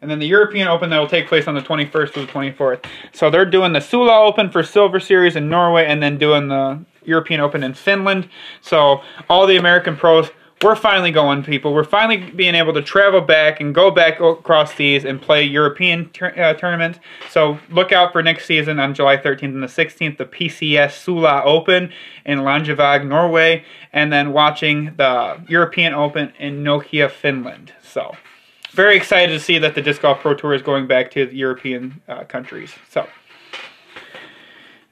[0.00, 2.86] And then the European Open that will take place on the 21st to the 24th.
[3.12, 6.82] So they're doing the Sula Open for Silver Series in Norway, and then doing the
[7.04, 8.30] European Open in Finland.
[8.62, 10.30] So all the American pros
[10.62, 11.72] we're finally going, people.
[11.72, 16.10] We're finally being able to travel back and go back across these and play European
[16.20, 16.98] uh, tournaments.
[17.30, 21.42] So look out for next season on July 13th and the 16th, the PCS Sula
[21.44, 21.92] Open
[22.26, 27.72] in Langevag, Norway, and then watching the European Open in Nokia, Finland.
[27.82, 28.14] So
[28.72, 32.02] very excited to see that the Disc Golf Pro Tour is going back to European
[32.06, 32.74] uh, countries.
[32.90, 33.06] So.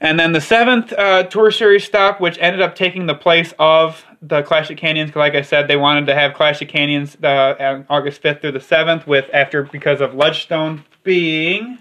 [0.01, 4.05] And then the seventh uh, Tour Series stop, which ended up taking the place of
[4.23, 5.15] the Clash of Canyons.
[5.17, 8.61] Like I said, they wanted to have Clash of Canyons uh, August 5th through the
[8.61, 11.79] 7th, with after because of Ledgestone being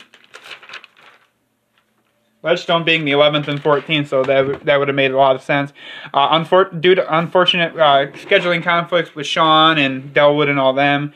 [2.44, 5.42] Ledgestone being the 11th and 14th, so that that would have made a lot of
[5.42, 5.74] sense.
[6.14, 11.14] Uh, due to unfortunate uh, scheduling conflicts with Sean and Dellwood and all them,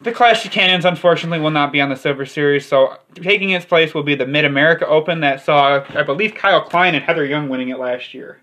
[0.00, 3.64] the Clash of Canyons, unfortunately, will not be on the Silver Series, so taking its
[3.64, 7.24] place will be the Mid America Open that saw, I believe, Kyle Klein and Heather
[7.24, 8.40] Young winning it last year.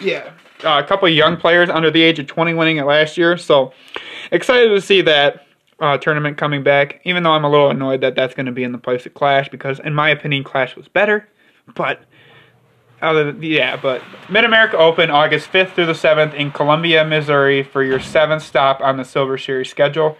[0.00, 0.32] Yeah,
[0.62, 3.36] uh, a couple of young players under the age of 20 winning it last year,
[3.38, 3.72] so
[4.30, 5.46] excited to see that
[5.80, 7.00] uh, tournament coming back.
[7.04, 9.14] Even though I'm a little annoyed that that's going to be in the place of
[9.14, 11.28] Clash, because in my opinion, Clash was better.
[11.74, 12.02] But
[13.00, 17.62] other than, yeah, but Mid America Open August 5th through the 7th in Columbia, Missouri
[17.62, 20.16] for your seventh stop on the Silver Series schedule.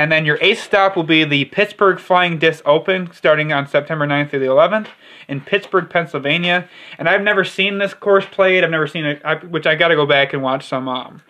[0.00, 4.06] And then your eighth stop will be the Pittsburgh Flying Disc Open starting on September
[4.06, 4.86] 9th through the 11th
[5.28, 6.66] in Pittsburgh, Pennsylvania.
[6.96, 8.64] And I've never seen this course played.
[8.64, 11.20] I've never seen it, which I got to go back and watch some um,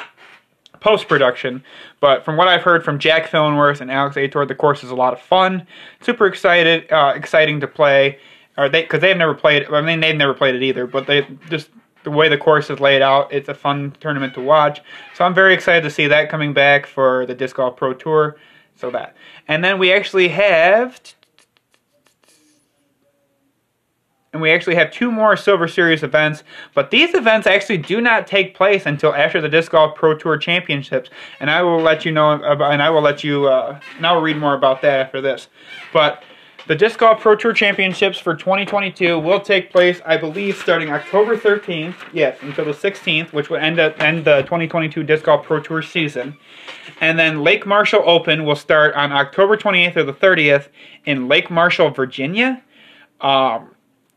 [0.78, 1.64] post production.
[1.98, 4.94] But from what I've heard from Jack Fillenworth and Alex Ator, the course is a
[4.94, 5.66] lot of fun.
[6.00, 8.20] Super excited, uh, exciting to play.
[8.56, 9.66] Or they, because they've never played.
[9.66, 10.86] I mean, they've never played it either.
[10.86, 11.70] But they just
[12.04, 14.80] the way the course is laid out, it's a fun tournament to watch.
[15.14, 18.36] So I'm very excited to see that coming back for the Disc Golf Pro Tour.
[18.80, 19.14] So that.
[19.46, 20.98] And then we actually have.
[24.32, 28.28] And we actually have two more Silver Series events, but these events actually do not
[28.28, 31.10] take place until after the Disc Golf Pro Tour Championships,
[31.40, 34.22] and I will let you know and I will let you, uh, and I will
[34.22, 35.48] read more about that after this.
[35.92, 36.22] But
[36.70, 41.36] the Disc Golf Pro Tour Championships for 2022 will take place, I believe, starting October
[41.36, 45.58] 13th, yes, until the 16th, which will end up end the 2022 Disc Golf Pro
[45.58, 46.36] Tour season.
[47.00, 50.68] And then Lake Marshall Open will start on October 28th or the 30th
[51.06, 52.62] in Lake Marshall, Virginia.
[53.20, 53.74] Um,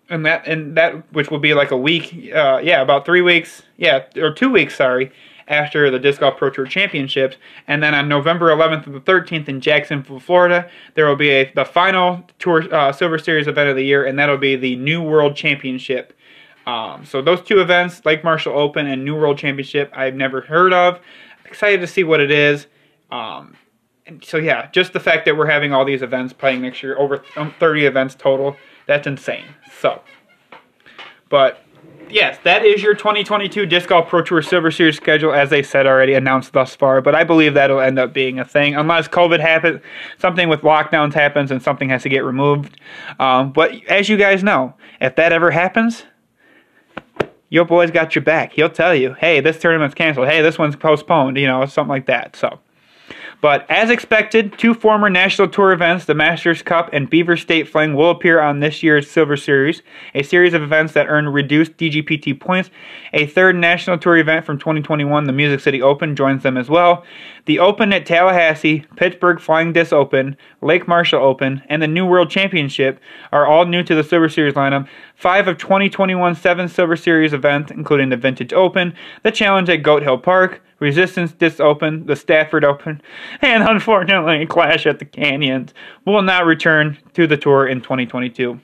[0.10, 3.64] and that and that which will be like a week, uh, yeah, about three weeks,
[3.78, 5.12] yeah, or two weeks, sorry,
[5.48, 7.38] after the Disc Golf Pro Tour Championships.
[7.68, 11.52] And then on November 11th and the 13th in Jacksonville, Florida, there will be a,
[11.54, 15.02] the final Tour uh, Silver Series event of the year, and that'll be the New
[15.02, 16.14] World Championship.
[16.66, 20.74] Um, so those two events, Lake Marshall Open and New World Championship, I've never heard
[20.74, 21.00] of.
[21.46, 22.68] Excited to see what it is.
[23.12, 23.56] Um,
[24.06, 26.98] and so yeah, just the fact that we're having all these events playing next year,
[26.98, 28.56] over um, 30 events total,
[28.88, 29.46] that's insane.
[29.80, 30.02] So,
[31.30, 31.63] but
[32.14, 35.88] yes, that is your 2022 Disc Golf Pro Tour Silver Series schedule, as they said
[35.88, 37.02] already, announced thus far.
[37.02, 39.82] But I believe that'll end up being a thing, unless COVID happens,
[40.18, 42.80] something with lockdowns happens, and something has to get removed.
[43.20, 46.04] Um, but as you guys know, if that ever happens,
[47.50, 48.54] your boy's got your back.
[48.54, 50.28] He'll tell you, hey, this tournament's canceled.
[50.28, 51.38] Hey, this one's postponed.
[51.38, 52.36] You know, something like that.
[52.36, 52.60] So.
[53.44, 57.94] But as expected, two former National Tour events, the Masters Cup and Beaver State Fling,
[57.94, 59.82] will appear on this year's Silver Series,
[60.16, 62.70] a series of events that earn reduced DGPT points.
[63.12, 67.04] A third National Tour event from 2021, the Music City Open, joins them as well.
[67.44, 72.30] The Open at Tallahassee, Pittsburgh Flying Disc Open, Lake Marshall Open, and the New World
[72.30, 72.98] Championship
[73.34, 74.88] are all new to the Silver Series lineup.
[75.18, 80.04] Five of 2021's seven Silver Series events, including the Vintage Open, the Challenge at Goat
[80.04, 83.02] Hill Park, Resistance Disc Open, the Stafford Open,
[83.42, 85.74] and unfortunately Clash at the Canyons
[86.06, 88.60] will not return to the tour in 2022.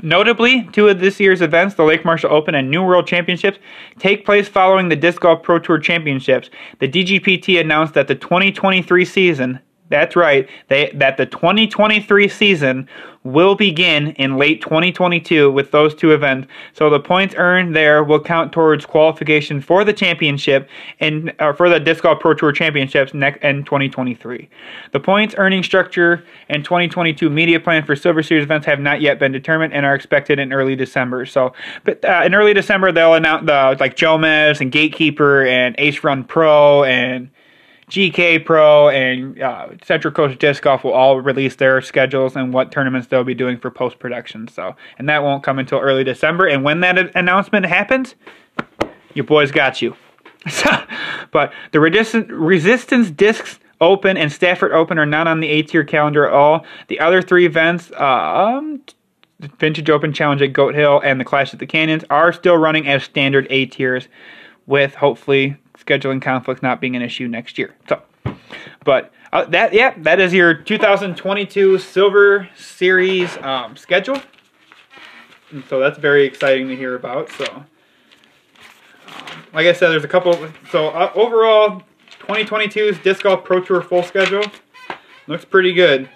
[0.00, 3.58] Notably, two of this year's events, the Lake Marshall Open and New World Championships,
[3.98, 6.50] take place following the Disc Golf Pro Tour Championships.
[6.78, 9.58] The DGPT announced that the 2023 season
[9.90, 10.48] That's right.
[10.68, 12.88] They that the 2023 season
[13.24, 16.48] will begin in late 2022 with those two events.
[16.72, 20.68] So the points earned there will count towards qualification for the championship
[21.00, 24.48] and uh, for the Disc Golf Pro Tour Championships next in 2023.
[24.92, 29.18] The points earning structure and 2022 media plan for Silver Series events have not yet
[29.18, 31.26] been determined and are expected in early December.
[31.26, 31.52] So,
[31.84, 36.24] but uh, in early December they'll announce the like Jomez and Gatekeeper and Ace Run
[36.24, 37.30] Pro and
[37.88, 42.70] GK Pro and uh, Central Coast Disc Golf will all release their schedules and what
[42.70, 44.46] tournaments they'll be doing for post production.
[44.48, 46.46] So, and that won't come until early December.
[46.46, 48.14] And when that announcement happens,
[49.14, 49.96] your boys got you.
[51.32, 55.84] but the Resistance, Resistance Discs Open and Stafford Open are not on the A tier
[55.84, 56.64] calendar at all.
[56.88, 58.82] The other three events, um,
[59.58, 62.88] Vintage Open Challenge at Goat Hill and the Clash at the Canyons, are still running
[62.88, 64.08] as standard A tiers,
[64.66, 67.74] with hopefully scheduling conflicts not being an issue next year.
[67.88, 68.02] So,
[68.84, 74.20] but uh, that yeah, that is your 2022 Silver Series um, schedule.
[75.50, 77.30] And so that's very exciting to hear about.
[77.32, 77.64] So, um,
[79.54, 80.38] like I said, there's a couple.
[80.70, 81.82] So uh, overall,
[82.20, 84.44] 2022's Disc Golf Pro Tour full schedule
[85.26, 86.08] looks pretty good.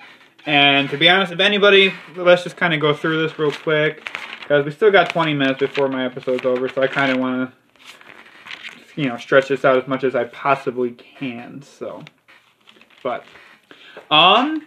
[0.44, 4.10] And to be honest, if anybody, let's just kind of go through this real quick
[4.40, 6.68] because we still got 20 minutes before my episode's over.
[6.68, 7.56] So I kind of want to
[8.96, 11.62] you know stretch this out as much as I possibly can.
[11.62, 12.02] So,
[13.02, 13.24] but
[14.10, 14.66] um,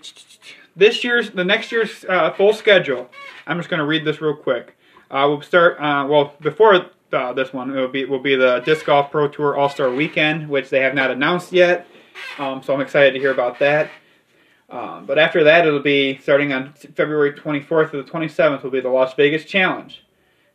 [0.75, 3.09] this year's the next year's uh, full schedule.
[3.47, 4.77] I'm just to read this real quick.
[5.09, 5.79] Uh, we'll start.
[5.79, 9.27] Uh, well, before uh, this one, it will be will be the Disc Golf Pro
[9.27, 11.87] Tour All Star Weekend, which they have not announced yet.
[12.39, 13.89] Um, so I'm excited to hear about that.
[14.69, 18.63] Um, but after that, it'll be starting on February 24th to the 27th.
[18.63, 20.01] Will be the Las Vegas Challenge.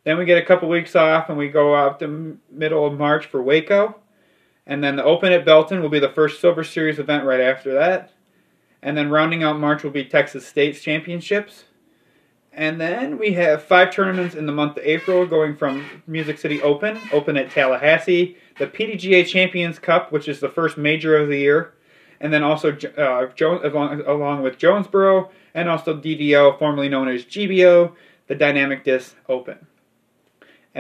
[0.04, 3.26] Then we get a couple weeks off and we go out to middle of March
[3.26, 3.96] for Waco.
[4.66, 7.74] And then the Open at Belton will be the first Silver Series event right after
[7.74, 8.12] that.
[8.82, 11.64] And then rounding out March will be Texas States Championships.
[12.52, 16.60] And then we have five tournaments in the month of April, going from Music City
[16.62, 21.38] Open, Open at Tallahassee, the PDGA Champions Cup, which is the first major of the
[21.38, 21.74] year,
[22.20, 27.24] and then also uh, Jones, along, along with Jonesboro, and also DDO, formerly known as
[27.24, 27.94] GBO,
[28.26, 29.66] the Dynamic Disc Open.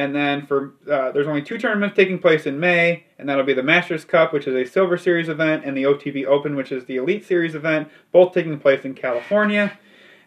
[0.00, 3.52] And then for uh, there's only two tournaments taking place in May, and that'll be
[3.52, 6.86] the Masters Cup, which is a Silver Series event, and the OTB Open, which is
[6.86, 9.78] the Elite Series event, both taking place in California.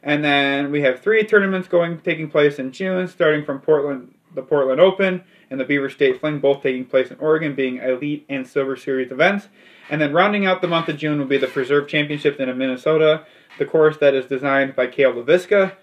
[0.03, 4.43] And then we have three tournaments going taking place in June, starting from Portland, the
[4.43, 8.45] Portland Open and the Beaver State Fling, both taking place in Oregon, being Elite and
[8.45, 9.47] Silver Series events.
[9.89, 13.26] And then rounding out the month of June will be the Preserve Championships in Minnesota,
[13.57, 15.76] the course that is designed by Cale Leiviska.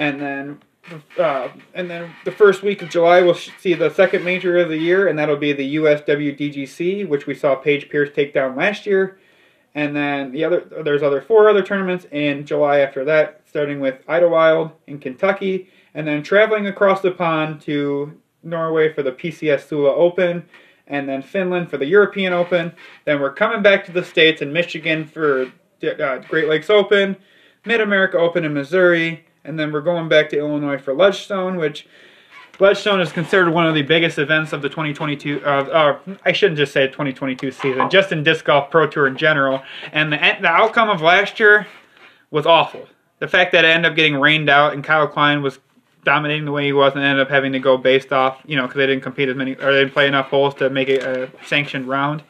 [0.00, 0.60] And then
[1.18, 4.78] uh, and then the first week of July, we'll see the second major of the
[4.78, 9.18] year, and that'll be the USWDGC, which we saw Paige Pierce take down last year.
[9.74, 14.02] And then the other, there's other four other tournaments in July after that, starting with
[14.08, 19.94] Idlewild in Kentucky, and then traveling across the pond to Norway for the PCS Sula
[19.94, 20.44] Open,
[20.86, 22.72] and then Finland for the European Open.
[23.04, 25.52] Then we're coming back to the States and Michigan for
[25.82, 27.16] uh, Great Lakes Open,
[27.64, 31.86] Mid America Open in Missouri, and then we're going back to Illinois for Ledgestone, which
[32.58, 36.58] Ledgestone is considered one of the biggest events of the 2022, uh, uh, I shouldn't
[36.58, 39.62] just say 2022 season, just in Disc Golf Pro Tour in general.
[39.92, 41.66] And the, the outcome of last year
[42.30, 42.86] was awful.
[43.18, 45.58] The fact that it ended up getting rained out and Kyle Klein was
[46.04, 48.62] dominating the way he was and ended up having to go based off, you know,
[48.62, 51.02] because they didn't compete as many, or they didn't play enough holes to make it
[51.02, 52.22] a sanctioned round.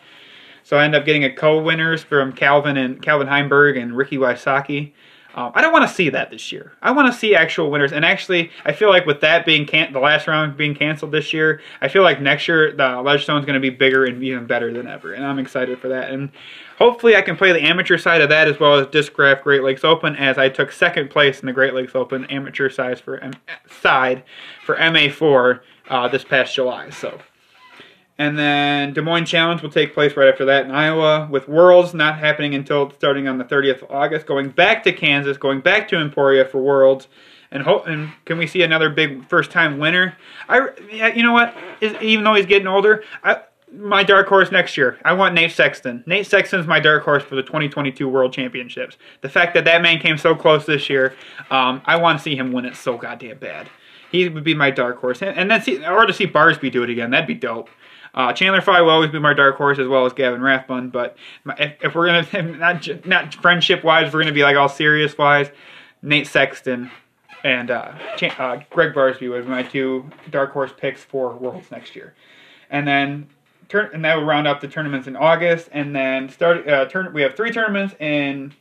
[0.62, 4.92] So I ended up getting a co-winners from Calvin and Calvin Heimberg and Ricky Wysocki.
[5.34, 6.72] Um, I don't want to see that this year.
[6.82, 7.92] I want to see actual winners.
[7.92, 11.32] And actually, I feel like with that being can- the last round being canceled this
[11.32, 14.46] year, I feel like next year the Ledgestone is going to be bigger and even
[14.46, 15.12] better than ever.
[15.12, 16.10] And I'm excited for that.
[16.10, 16.30] And
[16.78, 19.84] hopefully, I can play the amateur side of that as well as Discraft Great Lakes
[19.84, 23.32] Open, as I took second place in the Great Lakes Open amateur size for M-
[23.80, 24.24] side
[24.66, 25.60] for MA4
[25.90, 26.90] uh, this past July.
[26.90, 27.20] So
[28.20, 31.94] and then Des Moines Challenge will take place right after that in Iowa, with Worlds
[31.94, 35.88] not happening until starting on the 30th of August, going back to Kansas, going back
[35.88, 37.08] to Emporia for Worlds.
[37.50, 40.18] And, hope, and can we see another big first-time winner?
[40.50, 40.68] I,
[41.16, 41.56] you know what?
[41.80, 43.40] Even though he's getting older, I,
[43.72, 44.98] my dark horse next year.
[45.02, 46.04] I want Nate Sexton.
[46.06, 48.98] Nate Sexton's my dark horse for the 2022 World Championships.
[49.22, 51.14] The fact that that man came so close this year,
[51.50, 53.70] um, I want to see him win it so goddamn bad.
[54.12, 56.82] He would be my dark horse, and, and then see, or to see Barsby do
[56.82, 57.10] it again.
[57.12, 57.70] That'd be dope.
[58.14, 60.90] Uh, Chandler Fry will always be my dark horse as well as Gavin Rathbun.
[60.90, 61.16] But
[61.58, 65.50] if, if we're gonna not not friendship wise, we're gonna be like all serious wise.
[66.02, 66.90] Nate Sexton
[67.44, 67.92] and uh,
[68.38, 72.14] uh, Greg Barsby would be my two dark horse picks for Worlds next year.
[72.70, 73.28] And then
[73.68, 75.68] turn and that will round up the tournaments in August.
[75.72, 78.52] And then start uh, turn we have three tournaments in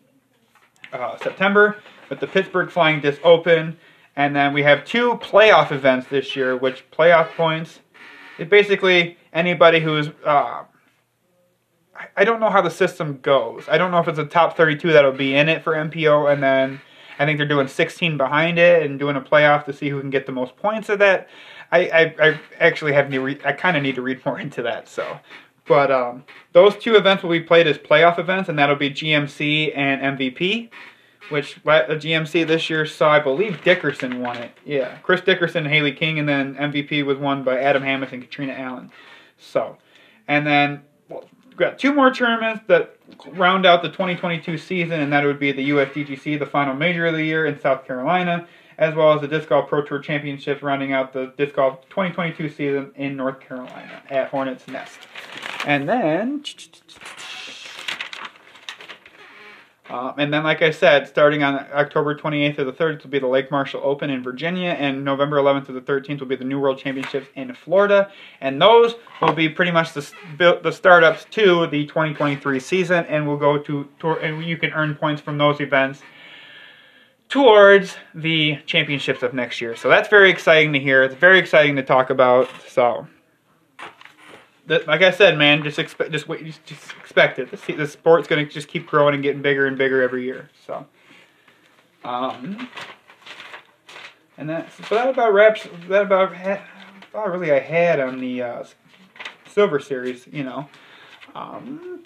[0.94, 1.78] uh, September
[2.10, 3.78] with the Pittsburgh Flying Disc Open.
[4.16, 7.80] And then we have two playoff events this year, which playoff points
[8.40, 10.10] is basically anybody who's.
[10.26, 10.64] Uh,
[12.16, 13.66] I don't know how the system goes.
[13.68, 16.42] I don't know if it's a top 32 that'll be in it for MPO, and
[16.42, 16.80] then
[17.20, 20.10] I think they're doing 16 behind it and doing a playoff to see who can
[20.10, 21.28] get the most points of that.
[21.74, 24.62] I, I, I actually have to read, I kind of need to read more into
[24.62, 24.88] that.
[24.88, 25.20] So,
[25.68, 26.24] but um,
[26.54, 30.70] those two events will be played as playoff events, and that'll be GMC and MVP
[31.30, 34.52] which the GMC this year saw, I believe Dickerson won it.
[34.66, 38.24] Yeah, Chris Dickerson, and Hailey King, and then MVP was won by Adam Hamilton and
[38.24, 38.92] Catrina Allen.
[39.38, 39.78] So,
[40.28, 42.98] and then well, we got two more tournaments that
[43.32, 47.14] round out the 2022 season, and that would be the USDGC, the final major of
[47.14, 50.94] the year in South Carolina, as well as the Disc Golf Pro Tour Championships, rounding
[50.94, 55.00] out the Disc Golf 2022 season in North Carolina at Hornets Nest.
[55.66, 56.44] And then
[59.90, 63.20] um, and then, like I said, starting on October 28th or the 30th will be
[63.20, 66.44] the Lake Marshall Open in Virginia, and November 11th to the 13th will be the
[66.44, 68.12] New World Championships in Florida.
[68.42, 73.38] And those will be pretty much the, the startups to the 2023 season, and we'll
[73.38, 76.04] go to, to and you can earn points from those events
[77.28, 79.76] towards the championships of next year.
[79.76, 81.04] So that's very exciting to hear.
[81.04, 82.48] It's very exciting to talk about.
[82.68, 83.08] So
[84.70, 87.50] like I said, man, just expect just wait, just, just expect it.
[87.52, 90.50] The, sport's gonna just keep growing and getting bigger and bigger every year.
[90.66, 90.86] So,
[92.04, 92.70] um,
[94.38, 98.64] and that so that about wraps that about about really I had on the uh,
[99.48, 100.28] Silver Series.
[100.32, 100.70] You know,
[101.34, 102.04] um,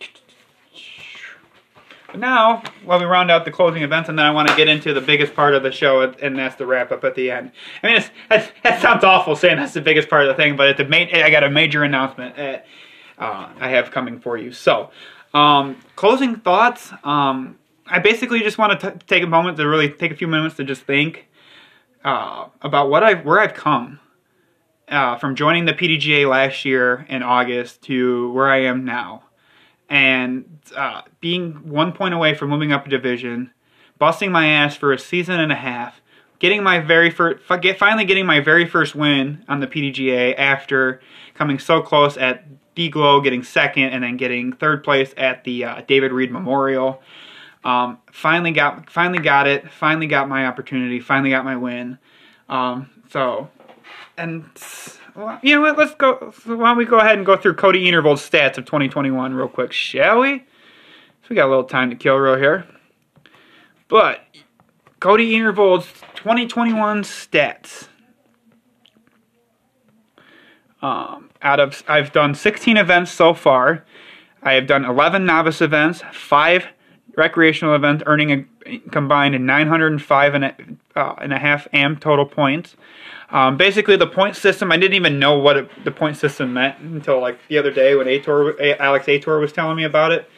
[2.15, 4.93] now, while we round out the closing events, and then I want to get into
[4.93, 7.51] the biggest part of the show, and that's the wrap up at the end.
[7.81, 10.79] I mean, that sounds awful saying that's the biggest part of the thing, but it's
[10.79, 12.65] a ma- I got a major announcement that,
[13.17, 14.51] uh, I have coming for you.
[14.51, 14.89] So,
[15.33, 16.91] um, closing thoughts.
[17.03, 17.57] Um,
[17.87, 20.63] I basically just want to take a moment to really take a few minutes to
[20.63, 21.27] just think
[22.03, 23.99] uh, about what I've where I've come
[24.87, 29.23] uh, from joining the PDGA last year in August to where I am now
[29.93, 33.51] and uh, being one point away from moving up a division,
[33.99, 36.01] busting my ass for a season and a half,
[36.39, 40.99] getting my very first, finally getting my very first win on the PDGA after
[41.35, 45.81] coming so close at D-Glow, getting second, and then getting third place at the uh,
[45.87, 46.99] David Reed Memorial.
[47.63, 49.71] Um, finally got, finally got it.
[49.71, 50.99] Finally got my opportunity.
[51.01, 51.99] Finally got my win.
[52.49, 53.47] Um, so,
[54.17, 54.43] and
[55.15, 55.77] well, you know what?
[55.77, 56.33] Let's go.
[56.45, 59.71] Why don't we go ahead and go through Cody Enervold's stats of 2021 real quick,
[59.71, 60.39] shall we?
[60.39, 62.67] So we got a little time to kill real here.
[63.87, 64.21] But
[64.99, 67.87] Cody Enervold's 2021 stats.
[70.81, 73.85] Um, out of I've done 16 events so far.
[74.41, 76.65] I have done 11 novice events, five
[77.15, 82.75] recreational events, earning a combined 905 and uh, and a half AM total points.
[83.29, 86.79] Um, basically, the point system, I didn't even know what it, the point system meant
[86.79, 90.29] until like the other day when Ator, Alex Ator was telling me about it.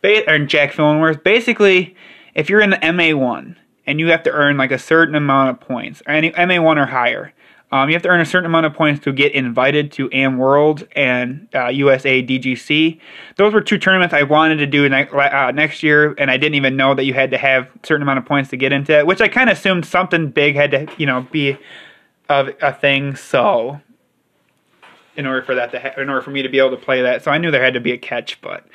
[0.00, 1.22] Ba- or Jack Fillenworth.
[1.22, 1.94] Basically,
[2.34, 3.56] if you're in the MA1
[3.86, 6.86] and you have to earn like a certain amount of points, or any MA1 or
[6.86, 7.32] higher,
[7.70, 10.38] um, you have to earn a certain amount of points to get invited to AM
[10.38, 12.98] World and uh, USA DGC.
[13.36, 16.54] Those were two tournaments I wanted to do ne- uh, next year, and I didn't
[16.54, 18.98] even know that you had to have a certain amount of points to get into
[18.98, 21.58] it, which I kind of assumed something big had to, you know, be
[22.30, 23.16] of a thing.
[23.16, 23.80] So,
[25.16, 27.02] in order for that to, ha- in order for me to be able to play
[27.02, 28.66] that, so I knew there had to be a catch, but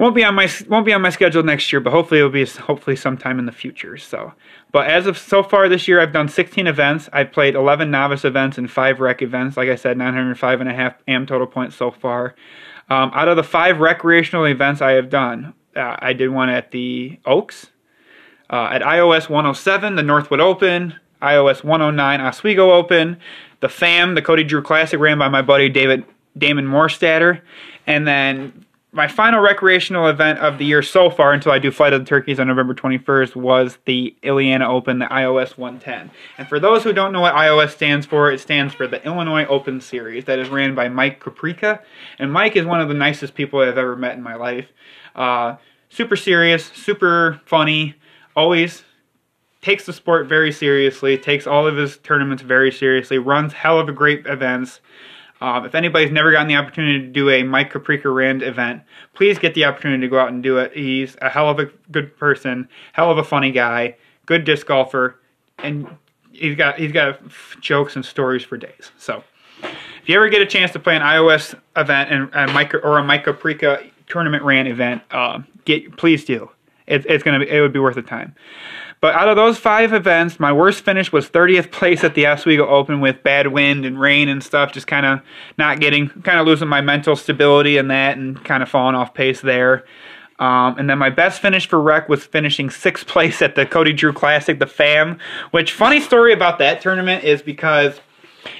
[0.00, 1.78] won't be on my won't be on my schedule next year.
[1.78, 3.98] But hopefully it'll be hopefully sometime in the future.
[3.98, 4.32] So,
[4.72, 7.10] but as of so far this year, I've done 16 events.
[7.12, 9.58] I've played 11 novice events and five rec events.
[9.58, 12.34] Like I said, 905 and a half AM total points so far.
[12.88, 16.70] Um, out of the five recreational events I have done, uh, I did one at
[16.70, 17.70] the Oaks,
[18.48, 23.18] uh, at iOS 107, the Northwood Open, iOS 109 Oswego Open,
[23.60, 26.04] the FAM, the Cody Drew Classic, ran by my buddy David
[26.36, 27.42] Damon Morstatter,
[27.86, 31.92] and then my final recreational event of the year so far until I do Flight
[31.92, 36.10] of the Turkeys on November 21st was the Illiana Open, the iOS 110.
[36.38, 39.44] And for those who don't know what iOS stands for, it stands for the Illinois
[39.46, 41.82] Open Series that is ran by Mike Caprica.
[42.18, 44.66] And Mike is one of the nicest people I've ever met in my life.
[45.14, 45.56] Uh,
[45.88, 47.94] super serious, super funny,
[48.34, 48.84] always
[49.60, 53.88] takes the sport very seriously, takes all of his tournaments very seriously, runs hell of
[53.88, 54.80] a great events.
[55.40, 58.82] Um, if anybody's never gotten the opportunity to do a Mike Caprica Rand event,
[59.14, 60.72] please get the opportunity to go out and do it.
[60.74, 65.18] He's a hell of a good person, hell of a funny guy, good disc golfer,
[65.58, 65.88] and
[66.32, 67.20] he's got he's got
[67.60, 68.92] jokes and stories for days.
[68.98, 69.24] So,
[69.62, 73.04] if you ever get a chance to play an iOS event and Mike or a
[73.04, 76.50] Mike Caprica tournament ran event, uh, get please do
[76.86, 78.34] it, it's gonna be, it would be worth the time.
[79.00, 82.68] But out of those five events, my worst finish was 30th place at the Oswego
[82.68, 85.20] Open with bad wind and rain and stuff, just kind of
[85.56, 89.14] not getting, kind of losing my mental stability in that and kind of falling off
[89.14, 89.84] pace there.
[90.38, 93.92] Um, and then my best finish for rec was finishing sixth place at the Cody
[93.92, 95.18] Drew Classic, the FAM.
[95.50, 98.00] Which funny story about that tournament is because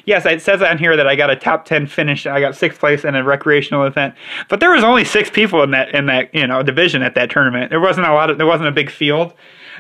[0.05, 2.27] yes, it says on here that I got a top ten finish.
[2.27, 4.15] I got sixth place in a recreational event,
[4.49, 7.31] but there was only six people in that in that you know division at that
[7.31, 7.71] tournament.
[7.71, 9.33] There wasn't a lot of there wasn't a big field.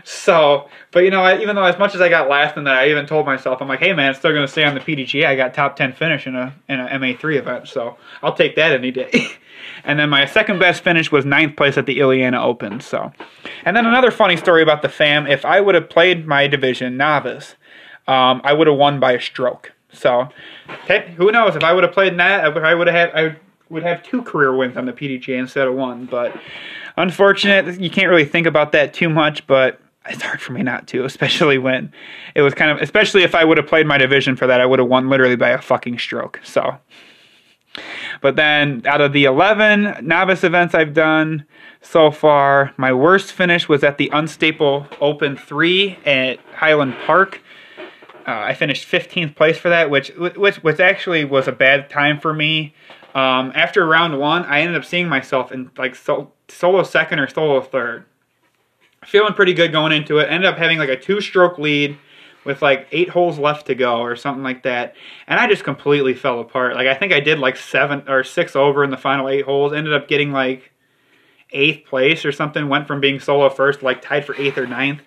[0.04, 2.76] So, but you know, I, even though as much as I got last in that,
[2.78, 4.80] I even told myself, I'm like, hey man, it's still going to stay on the
[4.80, 5.26] PDGA.
[5.26, 8.72] I got top 10 finish in a in a MA3 event, so I'll take that
[8.72, 9.28] any day.
[9.84, 12.80] and then my second best finish was ninth place at the Illiana Open.
[12.80, 13.12] So,
[13.64, 16.96] and then another funny story about the FAM: if I would have played my division
[16.96, 17.54] novice,
[18.06, 19.72] um, I would have won by a stroke.
[19.92, 20.28] So,
[21.16, 21.56] who knows?
[21.56, 23.36] If I would have played in that, I would have had I
[23.70, 26.06] would have two career wins on the PDGA instead of one.
[26.06, 26.36] But
[26.96, 29.46] unfortunate, you can't really think about that too much.
[29.46, 31.92] But it's hard for me not to, especially when
[32.34, 34.66] it was kind of, especially if I would have played my division for that, I
[34.66, 36.40] would have won literally by a fucking stroke.
[36.42, 36.78] So,
[38.20, 41.46] but then out of the 11 novice events I've done
[41.82, 47.40] so far, my worst finish was at the Unstable Open 3 at Highland Park.
[48.26, 52.20] Uh, I finished 15th place for that, which, which which actually was a bad time
[52.20, 52.74] for me.
[53.14, 57.28] Um, after round one, I ended up seeing myself in like so, solo second or
[57.28, 58.04] solo third.
[59.04, 60.30] Feeling pretty good going into it.
[60.30, 61.96] Ended up having like a two-stroke lead
[62.44, 64.94] with like eight holes left to go or something like that,
[65.26, 66.74] and I just completely fell apart.
[66.74, 69.72] Like I think I did like seven or six over in the final eight holes.
[69.72, 70.72] Ended up getting like
[71.52, 72.68] eighth place or something.
[72.68, 75.02] Went from being solo first, like tied for eighth or ninth,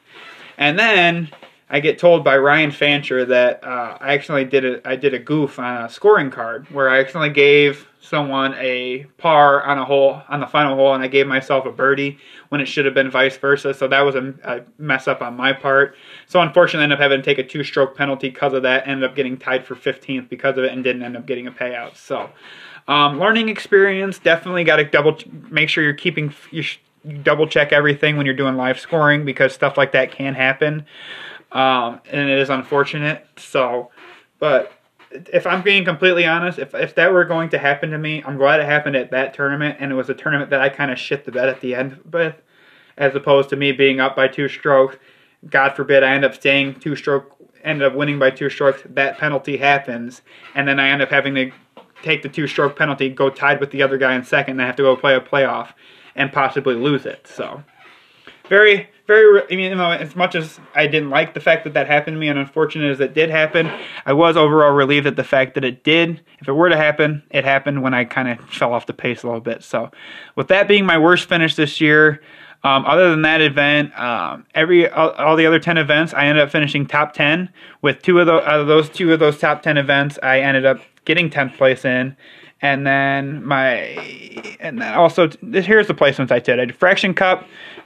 [0.58, 1.30] and then
[1.70, 5.20] I get told by Ryan Fancher that uh, I actually did a I did a
[5.20, 10.22] goof on a scoring card where I accidentally gave someone a par on a hole
[10.30, 13.10] on the final hole, and I gave myself a birdie when it should have been
[13.10, 13.74] vice versa.
[13.74, 15.96] So that was a, a mess up on my part.
[16.28, 18.88] So unfortunately, I ended up having to take a two stroke penalty because of that.
[18.88, 21.52] Ended up getting tied for 15th because of it, and didn't end up getting a
[21.52, 21.98] payout.
[21.98, 22.30] So
[22.88, 25.18] um, learning experience definitely got to double
[25.50, 26.64] make sure you're keeping you
[27.24, 30.86] double check everything when you're doing live scoring because stuff like that can happen
[31.54, 33.26] um, and it is unfortunate.
[33.38, 33.92] So,
[34.40, 34.72] but
[35.32, 38.38] if I'm being completely honest, if if that were going to happen to me, I'm
[38.38, 41.00] glad it happened at that tournament, and it was a tournament that I kind of
[41.00, 42.36] shit the bed at the end with,
[42.98, 44.98] as opposed to me being up by two strokes.
[45.50, 48.82] God forbid I end up staying two stroke, end up winning by two strokes.
[48.86, 50.22] That penalty happens,
[50.56, 51.52] and then I end up having to
[52.02, 54.66] take the two stroke penalty, go tied with the other guy in second, and I
[54.66, 55.74] have to go play a playoff
[56.16, 57.28] and possibly lose it.
[57.28, 57.64] So,
[58.54, 61.74] very very, I mean, you know, as much as I didn't like the fact that
[61.74, 63.70] that happened to me, and unfortunate as it did happen,
[64.06, 66.22] I was overall relieved at the fact that it did.
[66.40, 69.24] If it were to happen, it happened when I kind of fell off the pace
[69.24, 69.64] a little bit.
[69.64, 69.92] So,
[70.36, 72.22] with that being my worst finish this year,
[72.64, 76.42] um, other than that event, um, every all, all, the other ten events, I ended
[76.42, 77.50] up finishing top ten.
[77.82, 80.66] With two of those, out of those two of those top ten events, I ended
[80.66, 82.16] up getting tenth place in.
[82.62, 83.78] And then my,
[84.62, 86.60] and then also here's the placements I did.
[86.62, 87.46] I did Fraction Cup,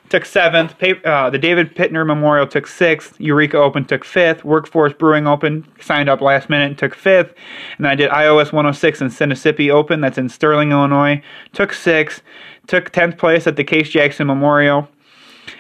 [0.10, 0.76] took seventh.
[0.82, 3.20] Uh, the David Pittner Memorial took sixth.
[3.20, 4.46] Eureka Open took fifth.
[4.46, 7.34] Workforce Brewing Open signed up last minute and took fifth.
[7.78, 10.02] And then I did iOS 106 and Mississippi Open.
[10.02, 11.22] That's in Sterling, Illinois.
[11.54, 12.22] Took sixth.
[12.68, 14.88] Took tenth place at the Case Jackson Memorial.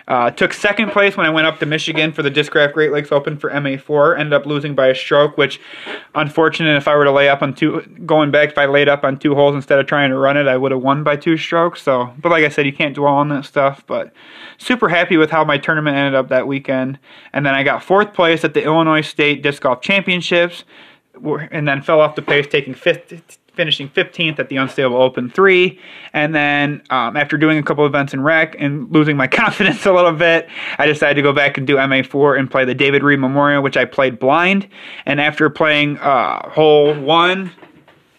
[0.07, 3.11] Uh, took second place when I went up to Michigan for the Discraft Great Lakes
[3.11, 4.17] Open for MA4.
[4.17, 5.59] Ended up losing by a stroke, which,
[6.15, 6.77] unfortunate.
[6.77, 9.19] If I were to lay up on two, going back, if I laid up on
[9.19, 11.81] two holes instead of trying to run it, I would have won by two strokes.
[11.81, 13.83] So, but like I said, you can't dwell on that stuff.
[13.85, 14.13] But
[14.57, 16.99] super happy with how my tournament ended up that weekend.
[17.33, 20.63] And then I got fourth place at the Illinois State Disc Golf Championships,
[21.51, 25.77] and then fell off the pace, taking fifth finishing 15th at the Unstable Open 3.
[26.13, 29.91] And then um, after doing a couple events in rec and losing my confidence a
[29.91, 30.47] little bit,
[30.77, 33.75] I decided to go back and do MA4 and play the David Reed Memorial, which
[33.75, 34.69] I played blind.
[35.05, 37.51] And after playing uh, hole one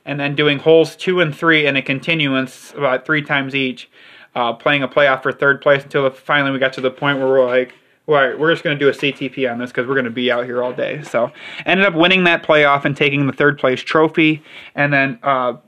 [0.04, 3.88] and then doing holes two and three in a continuance about three times each,
[4.34, 7.28] uh, playing a playoff for third place until finally we got to the point where
[7.28, 7.74] we're like,
[8.14, 10.30] right, we're just going to do a CTP on this because we're going to be
[10.30, 11.02] out here all day.
[11.02, 11.30] So
[11.66, 14.42] ended up winning that playoff and taking the third place trophy.
[14.74, 15.58] And then uh,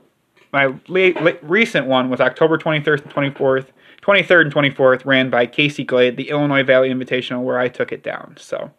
[0.51, 3.67] my late, late, recent one was October 23rd and 24th.
[4.01, 8.01] 23rd and 24th ran by Casey Glade, the Illinois Valley Invitational, where I took it
[8.01, 8.35] down.
[8.39, 8.71] So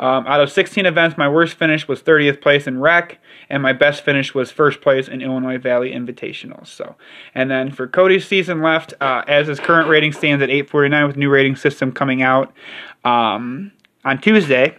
[0.00, 3.18] um, out of 16 events, my worst finish was 30th place in rec,
[3.50, 6.68] and my best finish was first place in Illinois Valley Invitationals.
[6.68, 6.94] So,
[7.34, 11.16] and then for Cody's season left, uh, as his current rating stands at 849 with
[11.16, 12.52] new rating system coming out
[13.04, 13.72] um,
[14.04, 14.76] on Tuesday.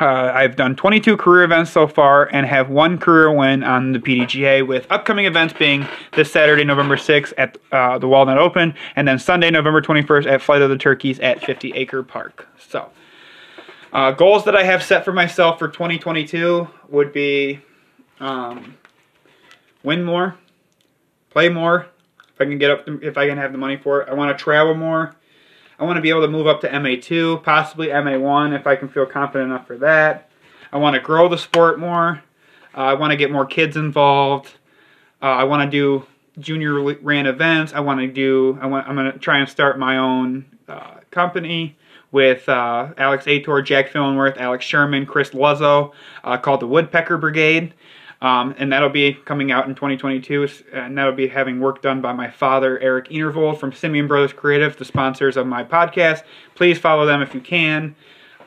[0.00, 4.00] Uh, I've done 22 career events so far and have one career win on the
[4.00, 5.86] PDGA, with upcoming events being
[6.16, 10.42] this Saturday, November 6th at uh, the Walnut Open, and then Sunday, November 21st at
[10.42, 12.48] Flight of the Turkeys at 50 Acre Park.
[12.58, 12.90] So,
[13.92, 17.60] uh, goals that I have set for myself for 2022 would be
[18.20, 18.76] um,
[19.82, 20.36] win more,
[21.30, 21.86] play more.
[22.34, 24.36] If I can get up, if I can have the money for it, I want
[24.36, 25.14] to travel more.
[25.78, 28.88] I want to be able to move up to MA2, possibly MA1 if I can
[28.88, 30.30] feel confident enough for that.
[30.72, 32.22] I want to grow the sport more.
[32.74, 34.48] Uh, I want to get more kids involved.
[35.20, 36.06] Uh, I want to do
[36.38, 37.74] junior ran events.
[37.74, 38.58] I want to do.
[38.62, 38.88] I want.
[38.88, 41.76] I'm going to try and start my own uh, company
[42.12, 45.92] with uh, Alex Ator, Jack Fillenworth, Alex Sherman, Chris Luzzo,
[46.22, 47.74] uh, called the Woodpecker Brigade.
[48.20, 52.12] Um, and that'll be coming out in 2022, and that'll be having work done by
[52.12, 56.22] my father, Eric Enervold from Simian Brothers Creative, the sponsors of my podcast.
[56.54, 57.96] Please follow them if you can.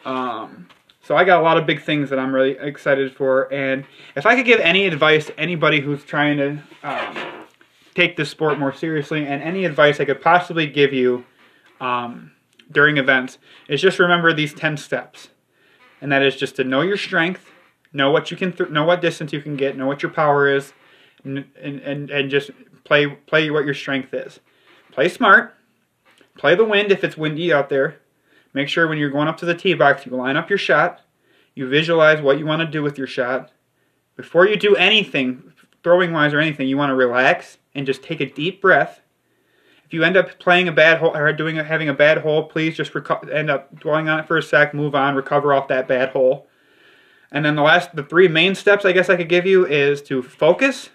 [0.05, 0.69] Um,
[1.01, 3.83] so I got a lot of big things that I'm really excited for, and
[4.15, 7.17] if I could give any advice to anybody who's trying to um,
[7.95, 11.25] take this sport more seriously, and any advice I could possibly give you
[11.81, 12.31] um,
[12.71, 13.37] during events,
[13.67, 15.29] is just remember these 10 steps,
[16.01, 17.51] and that is just to know your strength
[17.95, 20.53] know what you can th- know what distance you can get, know what your power
[20.53, 20.73] is,
[21.23, 22.51] and, and and just
[22.83, 24.39] play play what your strength is.
[24.91, 25.55] Play smart.
[26.37, 28.01] Play the wind if it's windy out there.
[28.53, 31.01] Make sure when you're going up to the tee box, you line up your shot.
[31.55, 33.51] You visualize what you want to do with your shot.
[34.17, 35.53] Before you do anything,
[35.83, 39.01] throwing wise or anything, you want to relax and just take a deep breath.
[39.85, 42.75] If you end up playing a bad hole or doing having a bad hole, please
[42.75, 45.87] just reco- end up dwelling on it for a sec, move on, recover off that
[45.87, 46.47] bad hole.
[47.31, 50.01] And then the last, the three main steps I guess I could give you is
[50.03, 50.89] to focus,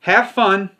[0.00, 0.70] have fun,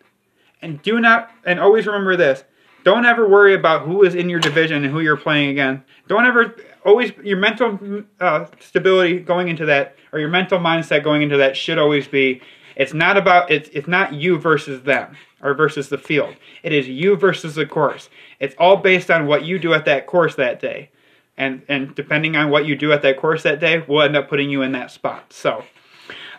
[0.62, 2.44] and do not, and always remember this.
[2.84, 5.82] Don't ever worry about who is in your division and who you're playing again.
[6.06, 11.22] Don't ever, always, your mental uh, stability going into that, or your mental mindset going
[11.22, 12.40] into that should always be,
[12.76, 16.34] it's not about, it's, it's not you versus them, or versus the field.
[16.62, 18.08] It is you versus the course.
[18.40, 20.90] It's all based on what you do at that course that day
[21.36, 24.28] and and depending on what you do at that course that day, we'll end up
[24.28, 25.32] putting you in that spot.
[25.32, 25.64] So,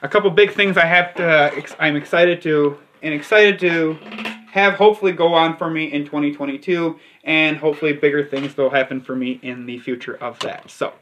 [0.01, 1.75] a couple big things I have to.
[1.79, 3.97] I'm excited to and excited to
[4.51, 9.15] have hopefully go on for me in 2022, and hopefully bigger things will happen for
[9.15, 10.69] me in the future of that.
[10.69, 10.93] So.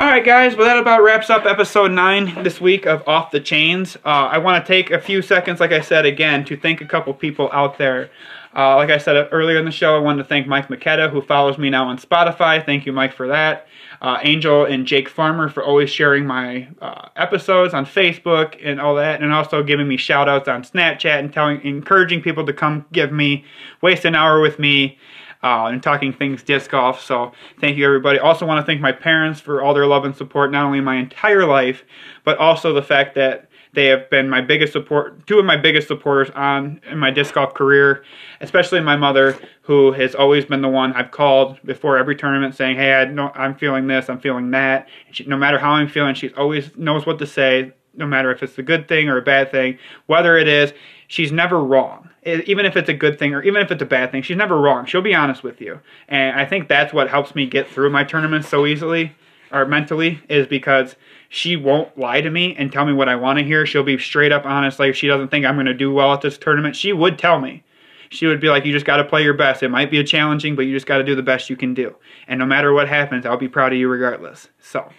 [0.00, 3.96] Alright guys, well that about wraps up episode 9 this week of Off the Chains.
[3.96, 6.86] Uh, I want to take a few seconds, like I said again, to thank a
[6.86, 8.10] couple people out there
[8.54, 11.22] uh, like I said earlier in the show, I wanted to thank Mike McKetta, who
[11.22, 12.64] follows me now on Spotify.
[12.64, 13.66] Thank you, Mike, for that.
[14.02, 18.96] Uh, Angel and Jake Farmer for always sharing my uh, episodes on Facebook and all
[18.96, 22.84] that, and also giving me shout outs on Snapchat and telling, encouraging people to come
[22.92, 23.44] give me,
[23.80, 24.98] waste an hour with me.
[25.42, 27.02] Uh, and talking things disc golf.
[27.02, 28.20] So thank you, everybody.
[28.20, 30.96] Also, want to thank my parents for all their love and support, not only my
[30.96, 31.82] entire life,
[32.22, 35.88] but also the fact that they have been my biggest support, two of my biggest
[35.88, 38.04] supporters on in my disc golf career,
[38.40, 42.76] especially my mother, who has always been the one I've called before every tournament, saying,
[42.76, 46.14] "Hey, I know, I'm feeling this, I'm feeling that." She, no matter how I'm feeling,
[46.14, 49.22] she always knows what to say, no matter if it's a good thing or a
[49.22, 49.78] bad thing.
[50.06, 50.74] Whether it is,
[51.12, 52.08] she's never wrong.
[52.24, 54.58] Even if it's a good thing or even if it's a bad thing, she's never
[54.58, 54.86] wrong.
[54.86, 58.04] She'll be honest with you, and I think that's what helps me get through my
[58.04, 59.12] tournaments so easily
[59.52, 60.96] or mentally is because
[61.28, 63.66] she won't lie to me and tell me what I want to hear.
[63.66, 64.78] She'll be straight up honest.
[64.78, 67.18] Like if she doesn't think I'm going to do well at this tournament, she would
[67.18, 67.62] tell me.
[68.08, 69.62] She would be like, "You just got to play your best.
[69.62, 71.94] It might be challenging, but you just got to do the best you can do.
[72.28, 74.90] And no matter what happens, I'll be proud of you regardless." So,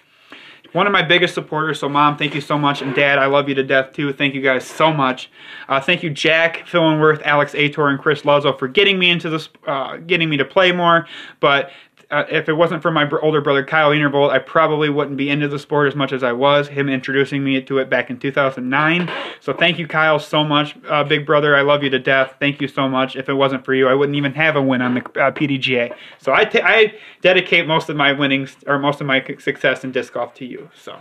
[0.74, 1.80] one of my biggest supporters.
[1.80, 4.11] So, mom, thank you so much, and dad, I love you to death too.
[4.11, 5.32] Thank you guys so much.
[5.69, 9.49] Uh, thank you, Jack Fillenworth, Alex Ator, and Chris Luzzo for getting me into this,
[9.65, 11.07] uh, getting me to play more.
[11.39, 11.71] But
[12.12, 15.47] uh, if it wasn't for my older brother Kyle Enervold, I probably wouldn't be into
[15.47, 16.68] the sport as much as I was.
[16.68, 19.12] Him introducing me to it back in 2009.
[19.39, 21.56] So thank you, Kyle, so much, uh, big brother.
[21.56, 22.36] I love you to death.
[22.39, 23.16] Thank you so much.
[23.16, 25.95] If it wasn't for you, I wouldn't even have a win on the uh, PDGA.
[26.20, 30.34] So I dedicate most of my winnings or most of my success in disc golf
[30.36, 30.70] to you.
[30.76, 30.93] So,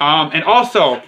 [0.00, 1.02] um, and also,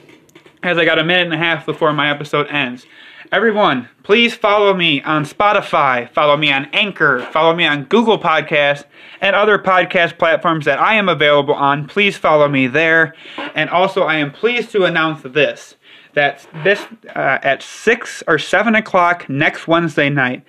[0.62, 2.86] as I got a minute and a half before my episode ends.
[3.32, 8.84] Everyone, please follow me on Spotify, follow me on Anchor, follow me on Google Podcasts,
[9.22, 11.86] and other podcast platforms that I am available on.
[11.86, 13.14] Please follow me there.
[13.54, 15.76] And also, I am pleased to announce this
[16.12, 16.84] that this
[17.16, 20.44] uh, at six or seven o'clock next Wednesday night,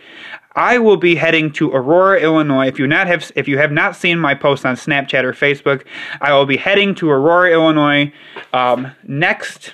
[0.53, 2.67] I will be heading to Aurora, Illinois.
[2.67, 5.85] If you not have if you have not seen my post on Snapchat or Facebook,
[6.19, 8.11] I will be heading to Aurora, Illinois
[8.51, 9.73] um, next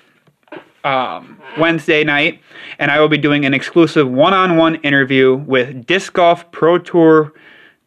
[0.84, 2.42] um, Wednesday night,
[2.78, 7.34] and I will be doing an exclusive one-on-one interview with Disc Golf Pro Tour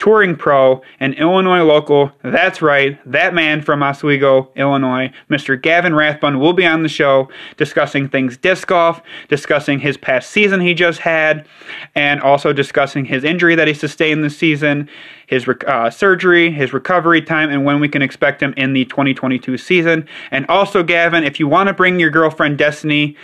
[0.03, 2.11] touring pro and Illinois local.
[2.23, 5.61] That's right, that man from Oswego, Illinois, Mr.
[5.61, 10.61] Gavin Rathbun, will be on the show discussing things disc golf, discussing his past season
[10.61, 11.47] he just had,
[11.95, 14.91] and also discussing his injury that he sustained this season,
[15.29, 19.57] his uh, surgery, his recovery time, and when we can expect him in the 2022
[19.57, 20.09] season.
[20.33, 23.17] And also, Gavin, if you want to bring your girlfriend Destiny,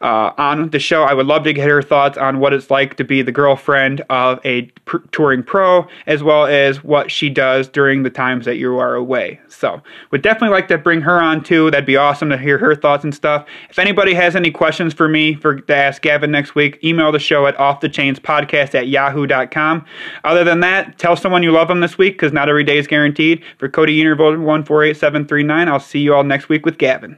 [0.00, 1.02] uh, on the show.
[1.02, 4.02] I would love to get her thoughts on what it's like to be the girlfriend
[4.10, 8.56] of a pr- touring pro, as well as what she does during the times that
[8.56, 9.40] you are away.
[9.48, 11.70] So, would definitely like to bring her on too.
[11.70, 13.46] That'd be awesome to hear her thoughts and stuff.
[13.70, 17.18] If anybody has any questions for me for to ask Gavin next week, email the
[17.18, 19.84] show at offthechainspodcast at yahoo.com.
[20.24, 22.86] Other than that, tell someone you love them this week because not every day is
[22.86, 23.42] guaranteed.
[23.58, 27.16] For Cody Enervold 148739, I'll see you all next week with Gavin.